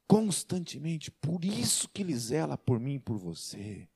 [0.07, 3.87] Constantemente, por isso que ele zela por mim e por você.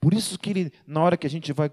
[0.00, 1.70] Por isso que ele, na hora que a gente vai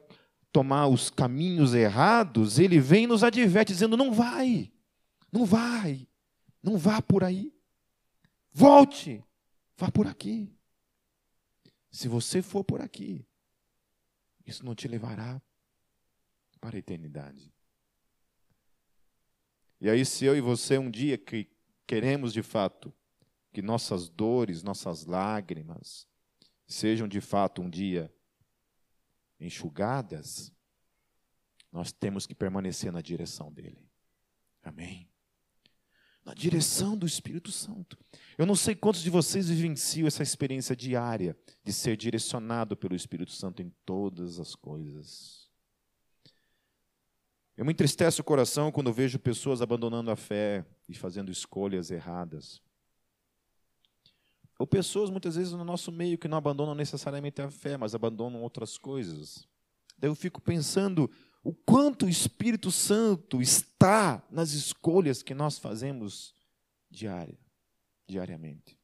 [0.52, 4.72] tomar os caminhos errados, ele vem e nos adverte, dizendo: não vai,
[5.32, 6.08] não vai,
[6.62, 7.54] não vá por aí.
[8.52, 9.24] Volte,
[9.78, 10.54] vá por aqui.
[11.92, 13.26] Se você for por aqui,
[14.46, 15.42] isso não te levará
[16.60, 17.55] para a eternidade.
[19.86, 21.48] E aí, se eu e você um dia que
[21.86, 22.92] queremos de fato
[23.54, 26.08] que nossas dores, nossas lágrimas
[26.66, 28.12] sejam de fato um dia
[29.40, 30.52] enxugadas,
[31.72, 33.88] nós temos que permanecer na direção dele.
[34.64, 35.08] Amém?
[36.26, 37.96] Na direção do Espírito Santo.
[38.40, 43.34] Eu não sei quantos de vocês vivenciam essa experiência diária de ser direcionado pelo Espírito
[43.34, 45.45] Santo em todas as coisas.
[47.58, 52.62] Eu me entristece o coração quando vejo pessoas abandonando a fé e fazendo escolhas erradas.
[54.60, 58.42] Ou pessoas, muitas vezes, no nosso meio que não abandonam necessariamente a fé, mas abandonam
[58.42, 59.48] outras coisas.
[59.98, 61.10] Daí eu fico pensando
[61.44, 66.34] o quanto o Espírito Santo está nas escolhas que nós fazemos
[66.90, 67.38] diária,
[68.08, 68.78] diariamente.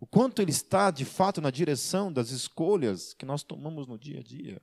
[0.00, 4.20] O quanto ele está, de fato, na direção das escolhas que nós tomamos no dia
[4.20, 4.62] a dia.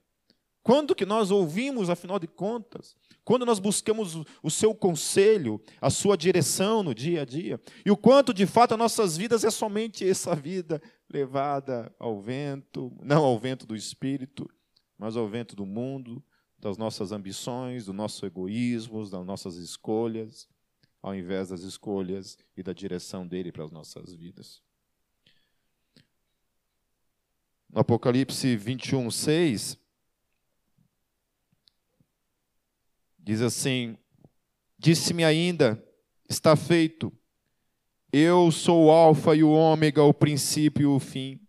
[0.66, 2.96] Quando que nós ouvimos, afinal de contas?
[3.24, 7.62] Quando nós buscamos o seu conselho, a sua direção no dia a dia?
[7.86, 12.92] E o quanto, de fato, as nossas vidas é somente essa vida levada ao vento,
[13.04, 14.50] não ao vento do espírito,
[14.98, 16.24] mas ao vento do mundo,
[16.58, 20.48] das nossas ambições, do nosso egoísmo, das nossas escolhas,
[21.00, 24.64] ao invés das escolhas e da direção dele para as nossas vidas.
[27.70, 29.85] No Apocalipse 21, 6
[33.26, 33.98] Diz assim:
[34.78, 35.84] Disse-me ainda,
[36.30, 37.12] está feito.
[38.14, 41.40] Eu sou o Alfa e o Ômega, o princípio e o fim.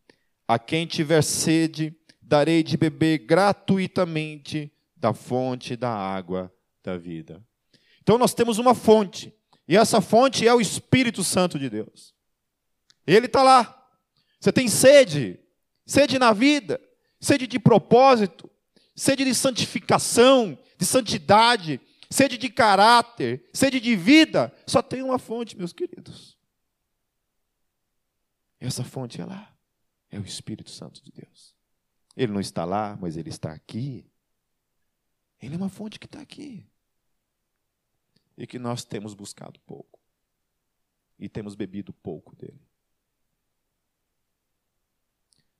[0.48, 6.50] A quem tiver sede, darei de beber gratuitamente da fonte da água
[6.82, 7.44] da vida.
[8.02, 9.34] Então nós temos uma fonte,
[9.68, 12.14] e essa fonte é o Espírito Santo de Deus.
[13.06, 13.86] Ele está lá.
[14.40, 15.38] Você tem sede,
[15.84, 16.80] sede na vida,
[17.20, 18.50] sede de propósito,
[18.94, 24.54] sede de santificação, de santidade, sede de caráter, sede de vida.
[24.66, 26.36] Só tem uma fonte, meus queridos.
[28.58, 29.54] Essa fonte é lá,
[30.10, 31.54] é o Espírito Santo de Deus.
[32.16, 34.10] Ele não está lá, mas ele está aqui.
[35.40, 36.66] Ele é uma fonte que está aqui.
[38.36, 40.00] E que nós temos buscado pouco.
[41.18, 42.60] E temos bebido pouco dele.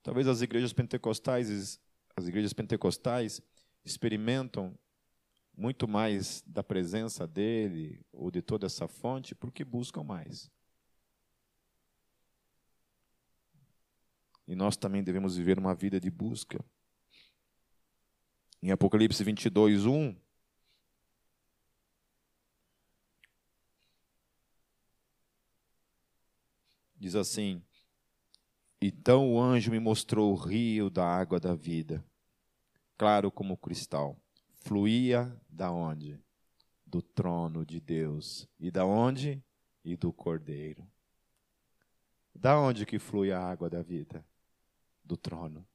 [0.01, 1.79] Talvez as igrejas pentecostais,
[2.15, 3.41] as igrejas pentecostais
[3.83, 4.77] experimentam
[5.57, 10.51] muito mais da presença dele ou de toda essa fonte porque buscam mais.
[14.47, 16.63] E nós também devemos viver uma vida de busca.
[18.61, 20.15] Em Apocalipse 22, 1.
[26.95, 27.61] Diz assim:
[28.81, 32.03] Então o anjo me mostrou o rio da água da vida,
[32.97, 34.17] claro como cristal.
[34.67, 36.19] Fluía da onde?
[36.85, 38.47] Do trono de Deus.
[38.59, 39.43] E da onde?
[39.83, 40.85] E do Cordeiro.
[42.35, 44.25] Da onde que flui a água da vida?
[45.03, 45.65] Do trono.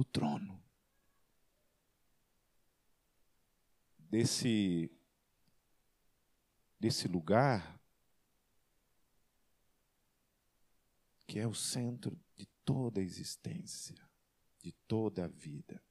[0.00, 0.58] do trono.
[3.98, 4.90] Desse,
[6.78, 7.78] desse lugar
[11.26, 14.09] que é o centro de toda a existência,
[14.62, 15.82] de toda a vida.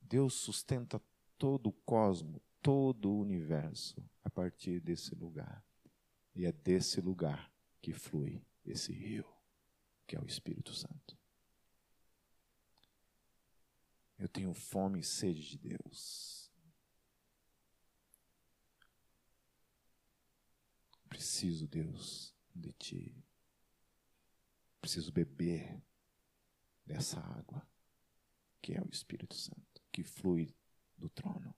[0.00, 1.00] Deus sustenta
[1.38, 5.64] todo o cosmo, todo o universo a partir desse lugar.
[6.34, 9.26] E é desse lugar que flui esse rio,
[10.06, 11.16] que é o Espírito Santo.
[14.18, 16.50] Eu tenho fome e sede de Deus.
[21.08, 23.24] Preciso, Deus, de Ti.
[24.80, 25.82] Preciso beber
[26.84, 27.66] dessa água,
[28.60, 30.54] que é o Espírito Santo, que flui
[30.96, 31.54] do trono.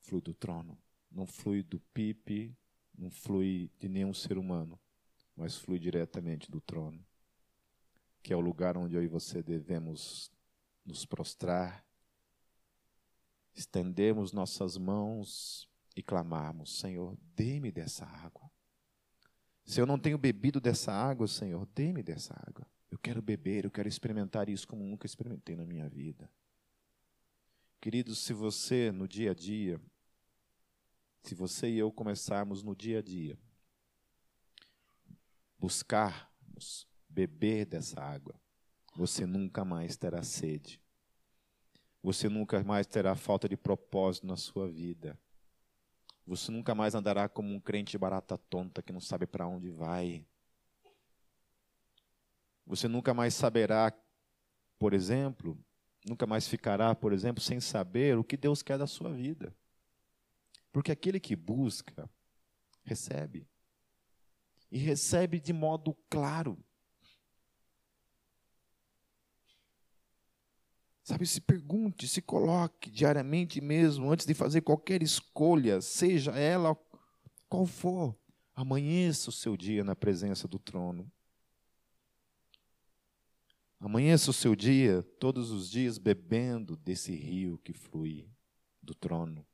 [0.00, 0.80] Flui do trono.
[1.10, 2.56] Não flui do pipe,
[2.96, 4.78] não flui de nenhum ser humano,
[5.34, 7.04] mas flui diretamente do trono
[8.22, 10.30] que é o lugar onde eu e você devemos
[10.84, 11.82] nos prostrar,
[13.54, 15.66] estendemos nossas mãos
[15.96, 18.50] e clamarmos: Senhor, dê-me dessa água.
[19.68, 22.66] Se eu não tenho bebido dessa água, Senhor, dê-me dessa água.
[22.90, 26.30] Eu quero beber, eu quero experimentar isso como nunca experimentei na minha vida.
[27.78, 29.78] Queridos, se você no dia a dia,
[31.22, 33.38] se você e eu começarmos no dia a dia,
[35.58, 38.40] buscarmos beber dessa água,
[38.96, 40.80] você nunca mais terá sede.
[42.02, 45.20] Você nunca mais terá falta de propósito na sua vida.
[46.28, 50.26] Você nunca mais andará como um crente barata tonta que não sabe para onde vai.
[52.66, 53.90] Você nunca mais saberá,
[54.78, 55.58] por exemplo,
[56.06, 59.56] nunca mais ficará, por exemplo, sem saber o que Deus quer da sua vida.
[60.70, 62.10] Porque aquele que busca,
[62.84, 63.48] recebe.
[64.70, 66.62] E recebe de modo claro.
[71.08, 76.76] Sabe, se pergunte, se coloque diariamente mesmo, antes de fazer qualquer escolha, seja ela
[77.48, 78.14] qual for,
[78.54, 81.10] amanheça o seu dia na presença do trono.
[83.80, 88.28] Amanheça o seu dia, todos os dias, bebendo desse rio que flui
[88.82, 89.46] do trono,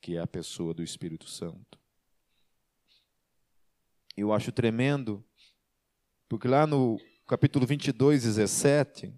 [0.00, 1.78] que é a pessoa do Espírito Santo.
[4.16, 5.22] Eu acho tremendo,
[6.26, 9.14] porque lá no capítulo 22, 17,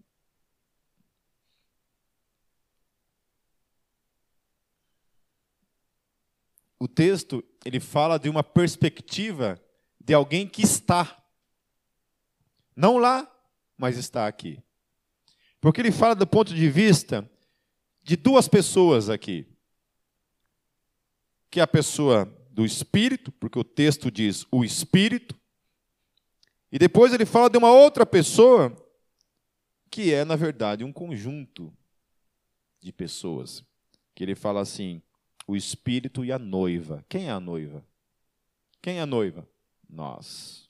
[6.78, 9.60] o texto ele fala de uma perspectiva
[10.00, 11.18] de alguém que está
[12.78, 13.28] não lá,
[13.76, 14.62] mas está aqui.
[15.60, 17.28] Porque ele fala do ponto de vista
[18.04, 19.48] de duas pessoas aqui.
[21.50, 25.34] Que é a pessoa do espírito, porque o texto diz o espírito.
[26.70, 28.72] E depois ele fala de uma outra pessoa
[29.90, 31.76] que é, na verdade, um conjunto
[32.80, 33.64] de pessoas.
[34.14, 35.02] Que ele fala assim:
[35.48, 37.02] o espírito e a noiva.
[37.08, 37.82] Quem é a noiva?
[38.82, 39.48] Quem é a noiva?
[39.88, 40.68] Nós.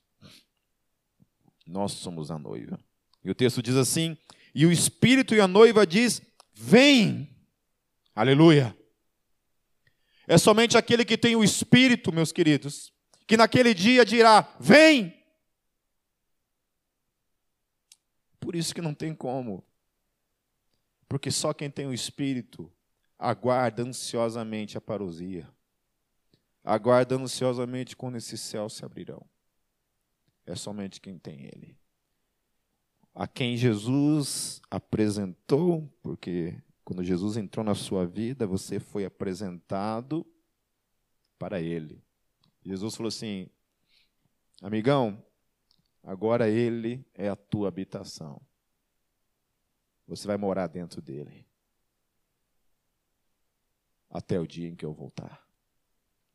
[1.67, 2.79] Nós somos a noiva.
[3.23, 4.17] E o texto diz assim:
[4.55, 6.21] E o Espírito e a noiva diz:
[6.53, 7.29] Vem.
[8.15, 8.75] Aleluia.
[10.25, 12.93] É somente aquele que tem o Espírito, meus queridos,
[13.27, 15.13] que naquele dia dirá: Vem.
[18.39, 19.61] Por isso que não tem como.
[21.09, 22.71] Porque só quem tem o Espírito
[23.19, 25.47] aguarda ansiosamente a parousia.
[26.63, 29.25] Aguarda ansiosamente quando esses céus se abrirão.
[30.45, 31.77] É somente quem tem Ele.
[33.13, 40.25] A quem Jesus apresentou, porque quando Jesus entrou na sua vida, você foi apresentado
[41.37, 42.01] para Ele.
[42.63, 43.49] Jesus falou assim:
[44.61, 45.21] amigão,
[46.03, 48.41] agora Ele é a tua habitação.
[50.07, 51.48] Você vai morar dentro dele.
[54.09, 55.47] Até o dia em que eu voltar.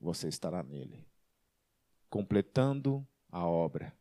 [0.01, 1.07] Você estará nele.
[2.09, 3.95] Completando a obra.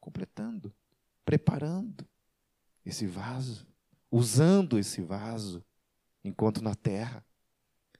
[0.00, 0.72] Completando.
[1.24, 2.06] Preparando
[2.84, 3.66] esse vaso.
[4.10, 5.64] Usando esse vaso
[6.24, 7.24] enquanto na terra.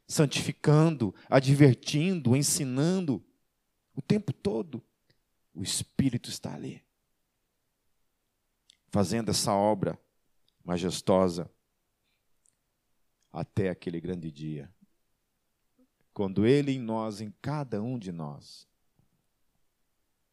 [0.07, 3.25] Santificando, advertindo, ensinando.
[3.95, 4.83] O tempo todo.
[5.55, 6.83] O Espírito está ali
[8.91, 9.99] fazendo essa obra
[10.65, 11.51] majestosa
[13.33, 14.73] até aquele grande dia.
[16.13, 18.69] Quando Ele em nós, em cada um de nós,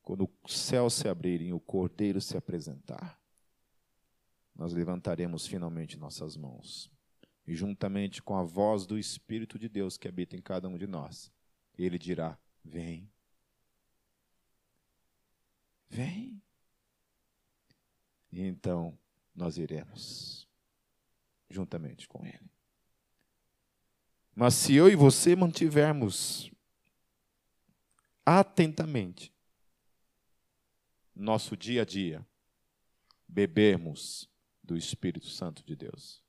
[0.02, 3.20] quando o céu se abrirem, o Cordeiro se apresentar,
[4.56, 6.90] nós levantaremos finalmente nossas mãos.
[7.46, 10.88] E juntamente com a voz do Espírito de Deus que habita em cada um de
[10.88, 11.32] nós,
[11.78, 13.10] Ele dirá: Vem.
[15.90, 16.42] Vem.
[18.32, 18.98] E então
[19.34, 20.48] nós iremos
[21.50, 22.57] juntamente com Ele.
[24.40, 26.52] Mas se eu e você mantivermos
[28.24, 29.34] atentamente
[31.16, 32.24] nosso dia a dia,
[33.28, 34.30] bebermos
[34.64, 36.24] do Espírito Santo de Deus.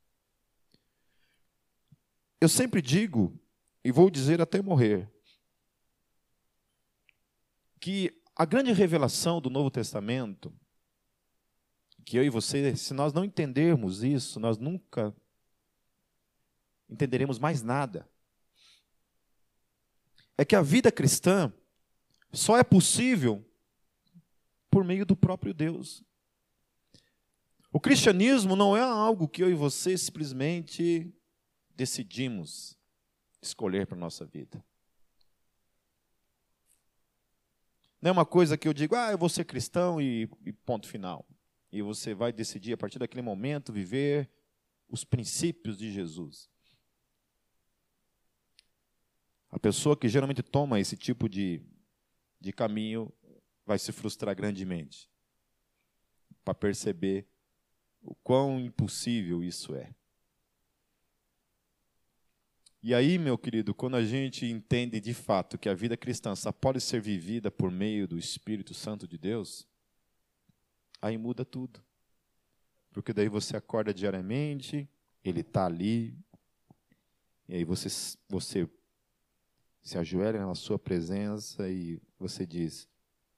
[2.41, 3.39] Eu sempre digo,
[3.85, 5.13] e vou dizer até morrer,
[7.79, 10.51] que a grande revelação do Novo Testamento
[12.07, 15.15] que eu e você, se nós não entendermos isso, nós nunca
[16.89, 18.09] entenderemos mais nada.
[20.37, 21.53] É que a vida cristã
[22.33, 23.45] só é possível
[24.71, 26.03] por meio do próprio Deus.
[27.73, 31.13] O cristianismo não é algo que eu e você simplesmente
[31.75, 32.79] decidimos
[33.43, 34.65] escolher para a nossa vida.
[38.01, 40.87] Não é uma coisa que eu digo, ah, eu vou ser cristão e, e ponto
[40.87, 41.27] final
[41.71, 44.29] e você vai decidir a partir daquele momento viver
[44.89, 46.49] os princípios de Jesus.
[49.51, 51.63] A pessoa que geralmente toma esse tipo de,
[52.41, 53.13] de caminho
[53.65, 55.11] vai se frustrar grandemente
[56.45, 57.27] para perceber
[58.03, 59.95] o quão impossível isso é.
[62.83, 66.53] E aí, meu querido, quando a gente entende de fato que a vida cristã só
[66.53, 69.67] pode ser vivida por meio do Espírito Santo de Deus,
[71.03, 71.83] aí muda tudo.
[72.93, 74.89] Porque daí você acorda diariamente,
[75.25, 76.17] ele está ali,
[77.49, 77.89] e aí você,
[78.29, 78.69] você
[79.89, 82.87] se ajoelha na sua presença e você diz: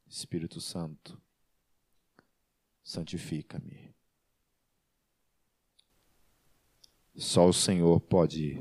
[0.09, 1.17] Espírito Santo,
[2.83, 3.95] santifica-me.
[7.15, 8.61] Só o Senhor pode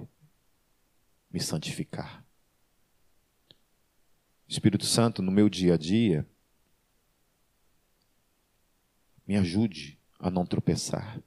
[1.32, 2.24] me santificar.
[4.48, 6.30] Espírito Santo, no meu dia a dia,
[9.26, 11.20] me ajude a não tropeçar.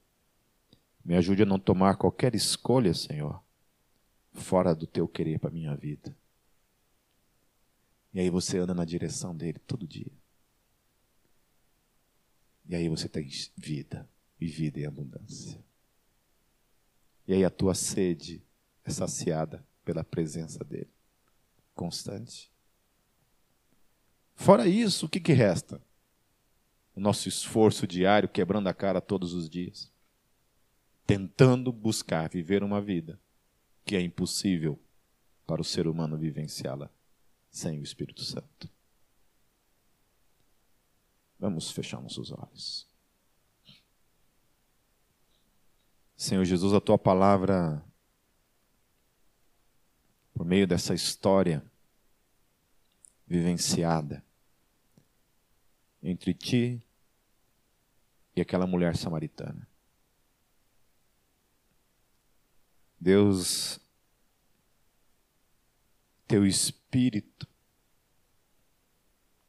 [1.05, 3.43] Me ajude a não tomar qualquer escolha, Senhor,
[4.33, 6.17] fora do teu querer para a minha vida.
[8.13, 10.13] E aí você anda na direção dele todo dia.
[12.69, 14.09] E aí você tem vida,
[14.41, 15.63] e vida em abundância.
[17.27, 18.45] E aí a tua sede
[18.85, 20.91] é saciada pela presença dele,
[21.75, 22.53] constante.
[24.35, 25.81] Fora isso, o que, que resta?
[26.95, 29.91] o nosso esforço diário, quebrando a cara todos os dias,
[31.07, 33.19] tentando buscar viver uma vida
[33.85, 34.79] que é impossível
[35.47, 36.91] para o ser humano vivenciá-la
[37.53, 38.69] sem o Espírito Santo.
[41.39, 42.89] Vamos fechar nossos olhos.
[46.17, 47.85] Senhor Jesus, a tua palavra,
[50.33, 51.65] por meio dessa história
[53.27, 54.25] vivenciada,
[56.03, 56.83] entre ti
[58.35, 59.69] e aquela mulher samaritana.
[62.99, 63.81] Deus,
[66.29, 66.82] teu Espírito,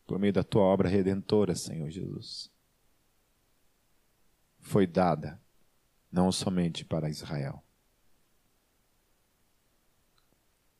[0.05, 2.51] por meio da tua obra redentora, Senhor Jesus,
[4.59, 5.41] foi dada
[6.11, 7.63] não somente para Israel,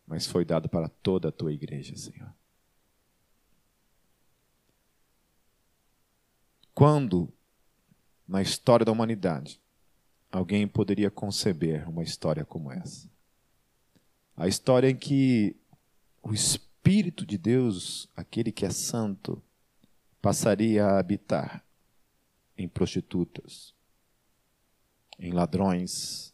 [0.05, 2.34] mas foi dada para toda a tua igreja, Senhor.
[6.74, 7.32] Quando,
[8.28, 9.59] na história da humanidade,
[10.32, 13.09] alguém poderia conceber uma história como essa?
[14.36, 15.55] A história em que
[16.24, 19.44] o Espírito de Deus, aquele que é santo,
[20.22, 21.66] passaria a habitar
[22.58, 23.76] em prostitutas,
[25.20, 26.34] em ladrões,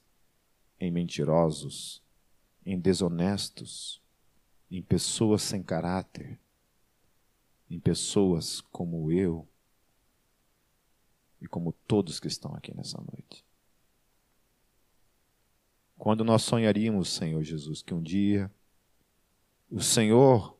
[0.80, 2.04] em mentirosos,
[2.64, 4.00] em desonestos,
[4.70, 6.40] em pessoas sem caráter,
[7.68, 9.48] em pessoas como eu
[11.42, 13.44] e como todos que estão aqui nessa noite.
[15.98, 18.52] Quando nós sonharíamos, Senhor Jesus, que um dia
[19.70, 20.57] o Senhor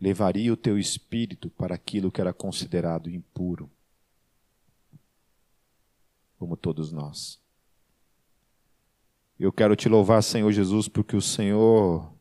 [0.00, 3.70] levaria o teu espírito para aquilo que era considerado impuro,
[6.38, 7.40] como todos nós.
[9.38, 12.12] Eu quero te louvar, Senhor Jesus, porque o Senhor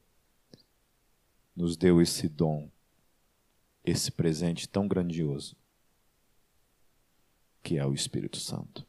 [1.56, 2.70] nos deu esse dom,
[3.84, 5.56] esse presente tão grandioso,
[7.64, 8.86] que é o Espírito Santo.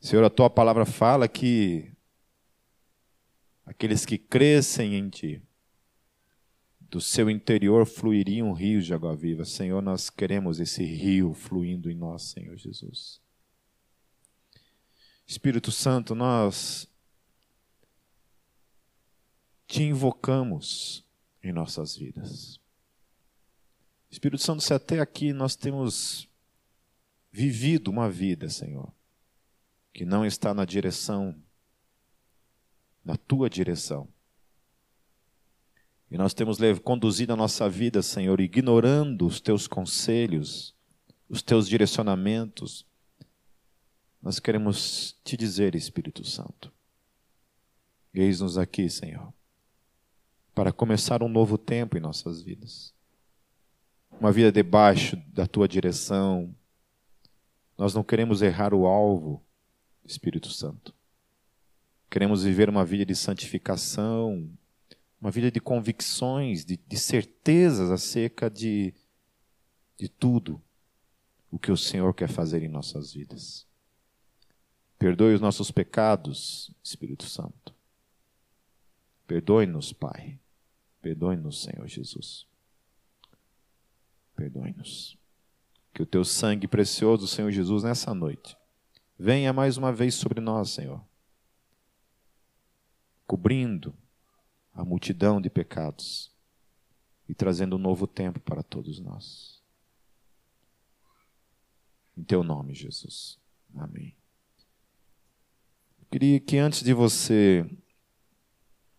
[0.00, 1.91] Senhor, a tua palavra fala que
[3.64, 5.42] aqueles que crescem em ti,
[6.80, 9.46] do seu interior fluiriam rios de água viva.
[9.46, 13.18] Senhor, nós queremos esse rio fluindo em nós, Senhor Jesus.
[15.26, 16.86] Espírito Santo, nós
[19.66, 21.02] te invocamos
[21.42, 22.60] em nossas vidas.
[24.10, 26.28] Espírito Santo, se até aqui nós temos
[27.32, 28.92] vivido uma vida, Senhor,
[29.94, 31.34] que não está na direção,
[33.04, 34.08] na tua direção.
[36.10, 40.74] E nós temos conduzido a nossa vida, Senhor, ignorando os teus conselhos,
[41.26, 42.86] os teus direcionamentos.
[44.20, 46.70] Nós queremos te dizer, Espírito Santo,
[48.12, 49.32] eis-nos aqui, Senhor,
[50.54, 52.92] para começar um novo tempo em nossas vidas.
[54.20, 56.54] Uma vida debaixo da tua direção.
[57.78, 59.42] Nós não queremos errar o alvo,
[60.04, 60.94] Espírito Santo.
[62.12, 64.46] Queremos viver uma vida de santificação,
[65.18, 68.92] uma vida de convicções, de, de certezas acerca de,
[69.96, 70.60] de tudo
[71.50, 73.66] o que o Senhor quer fazer em nossas vidas.
[74.98, 77.74] Perdoe os nossos pecados, Espírito Santo.
[79.26, 80.38] Perdoe-nos, Pai.
[81.00, 82.46] Perdoe-nos, Senhor Jesus.
[84.36, 85.16] Perdoe-nos.
[85.94, 88.54] Que o teu sangue precioso, Senhor Jesus, nessa noite,
[89.18, 91.02] venha mais uma vez sobre nós, Senhor,
[93.32, 93.96] cobrindo
[94.74, 96.30] a multidão de pecados
[97.26, 99.64] e trazendo um novo tempo para todos nós.
[102.14, 103.40] Em teu nome, Jesus.
[103.74, 104.14] Amém.
[105.98, 107.64] Eu queria que antes de você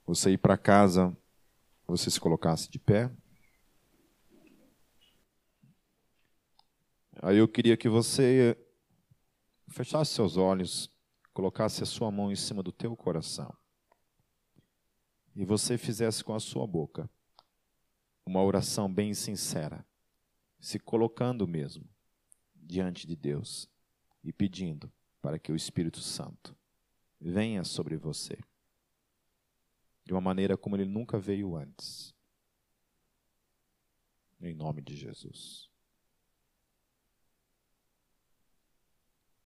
[0.04, 1.16] você ir para casa,
[1.86, 3.12] você se colocasse de pé.
[7.22, 8.58] Aí eu queria que você
[9.68, 10.92] fechasse seus olhos,
[11.36, 13.56] colocasse a sua mão em cima do teu coração
[15.36, 17.10] e você fizesse com a sua boca
[18.26, 19.86] uma oração bem sincera,
[20.60, 21.88] se colocando mesmo
[22.56, 23.70] diante de Deus
[24.24, 26.56] e pedindo para que o Espírito Santo
[27.20, 28.38] venha sobre você
[30.06, 32.14] de uma maneira como ele nunca veio antes.
[34.42, 35.73] Em nome de Jesus.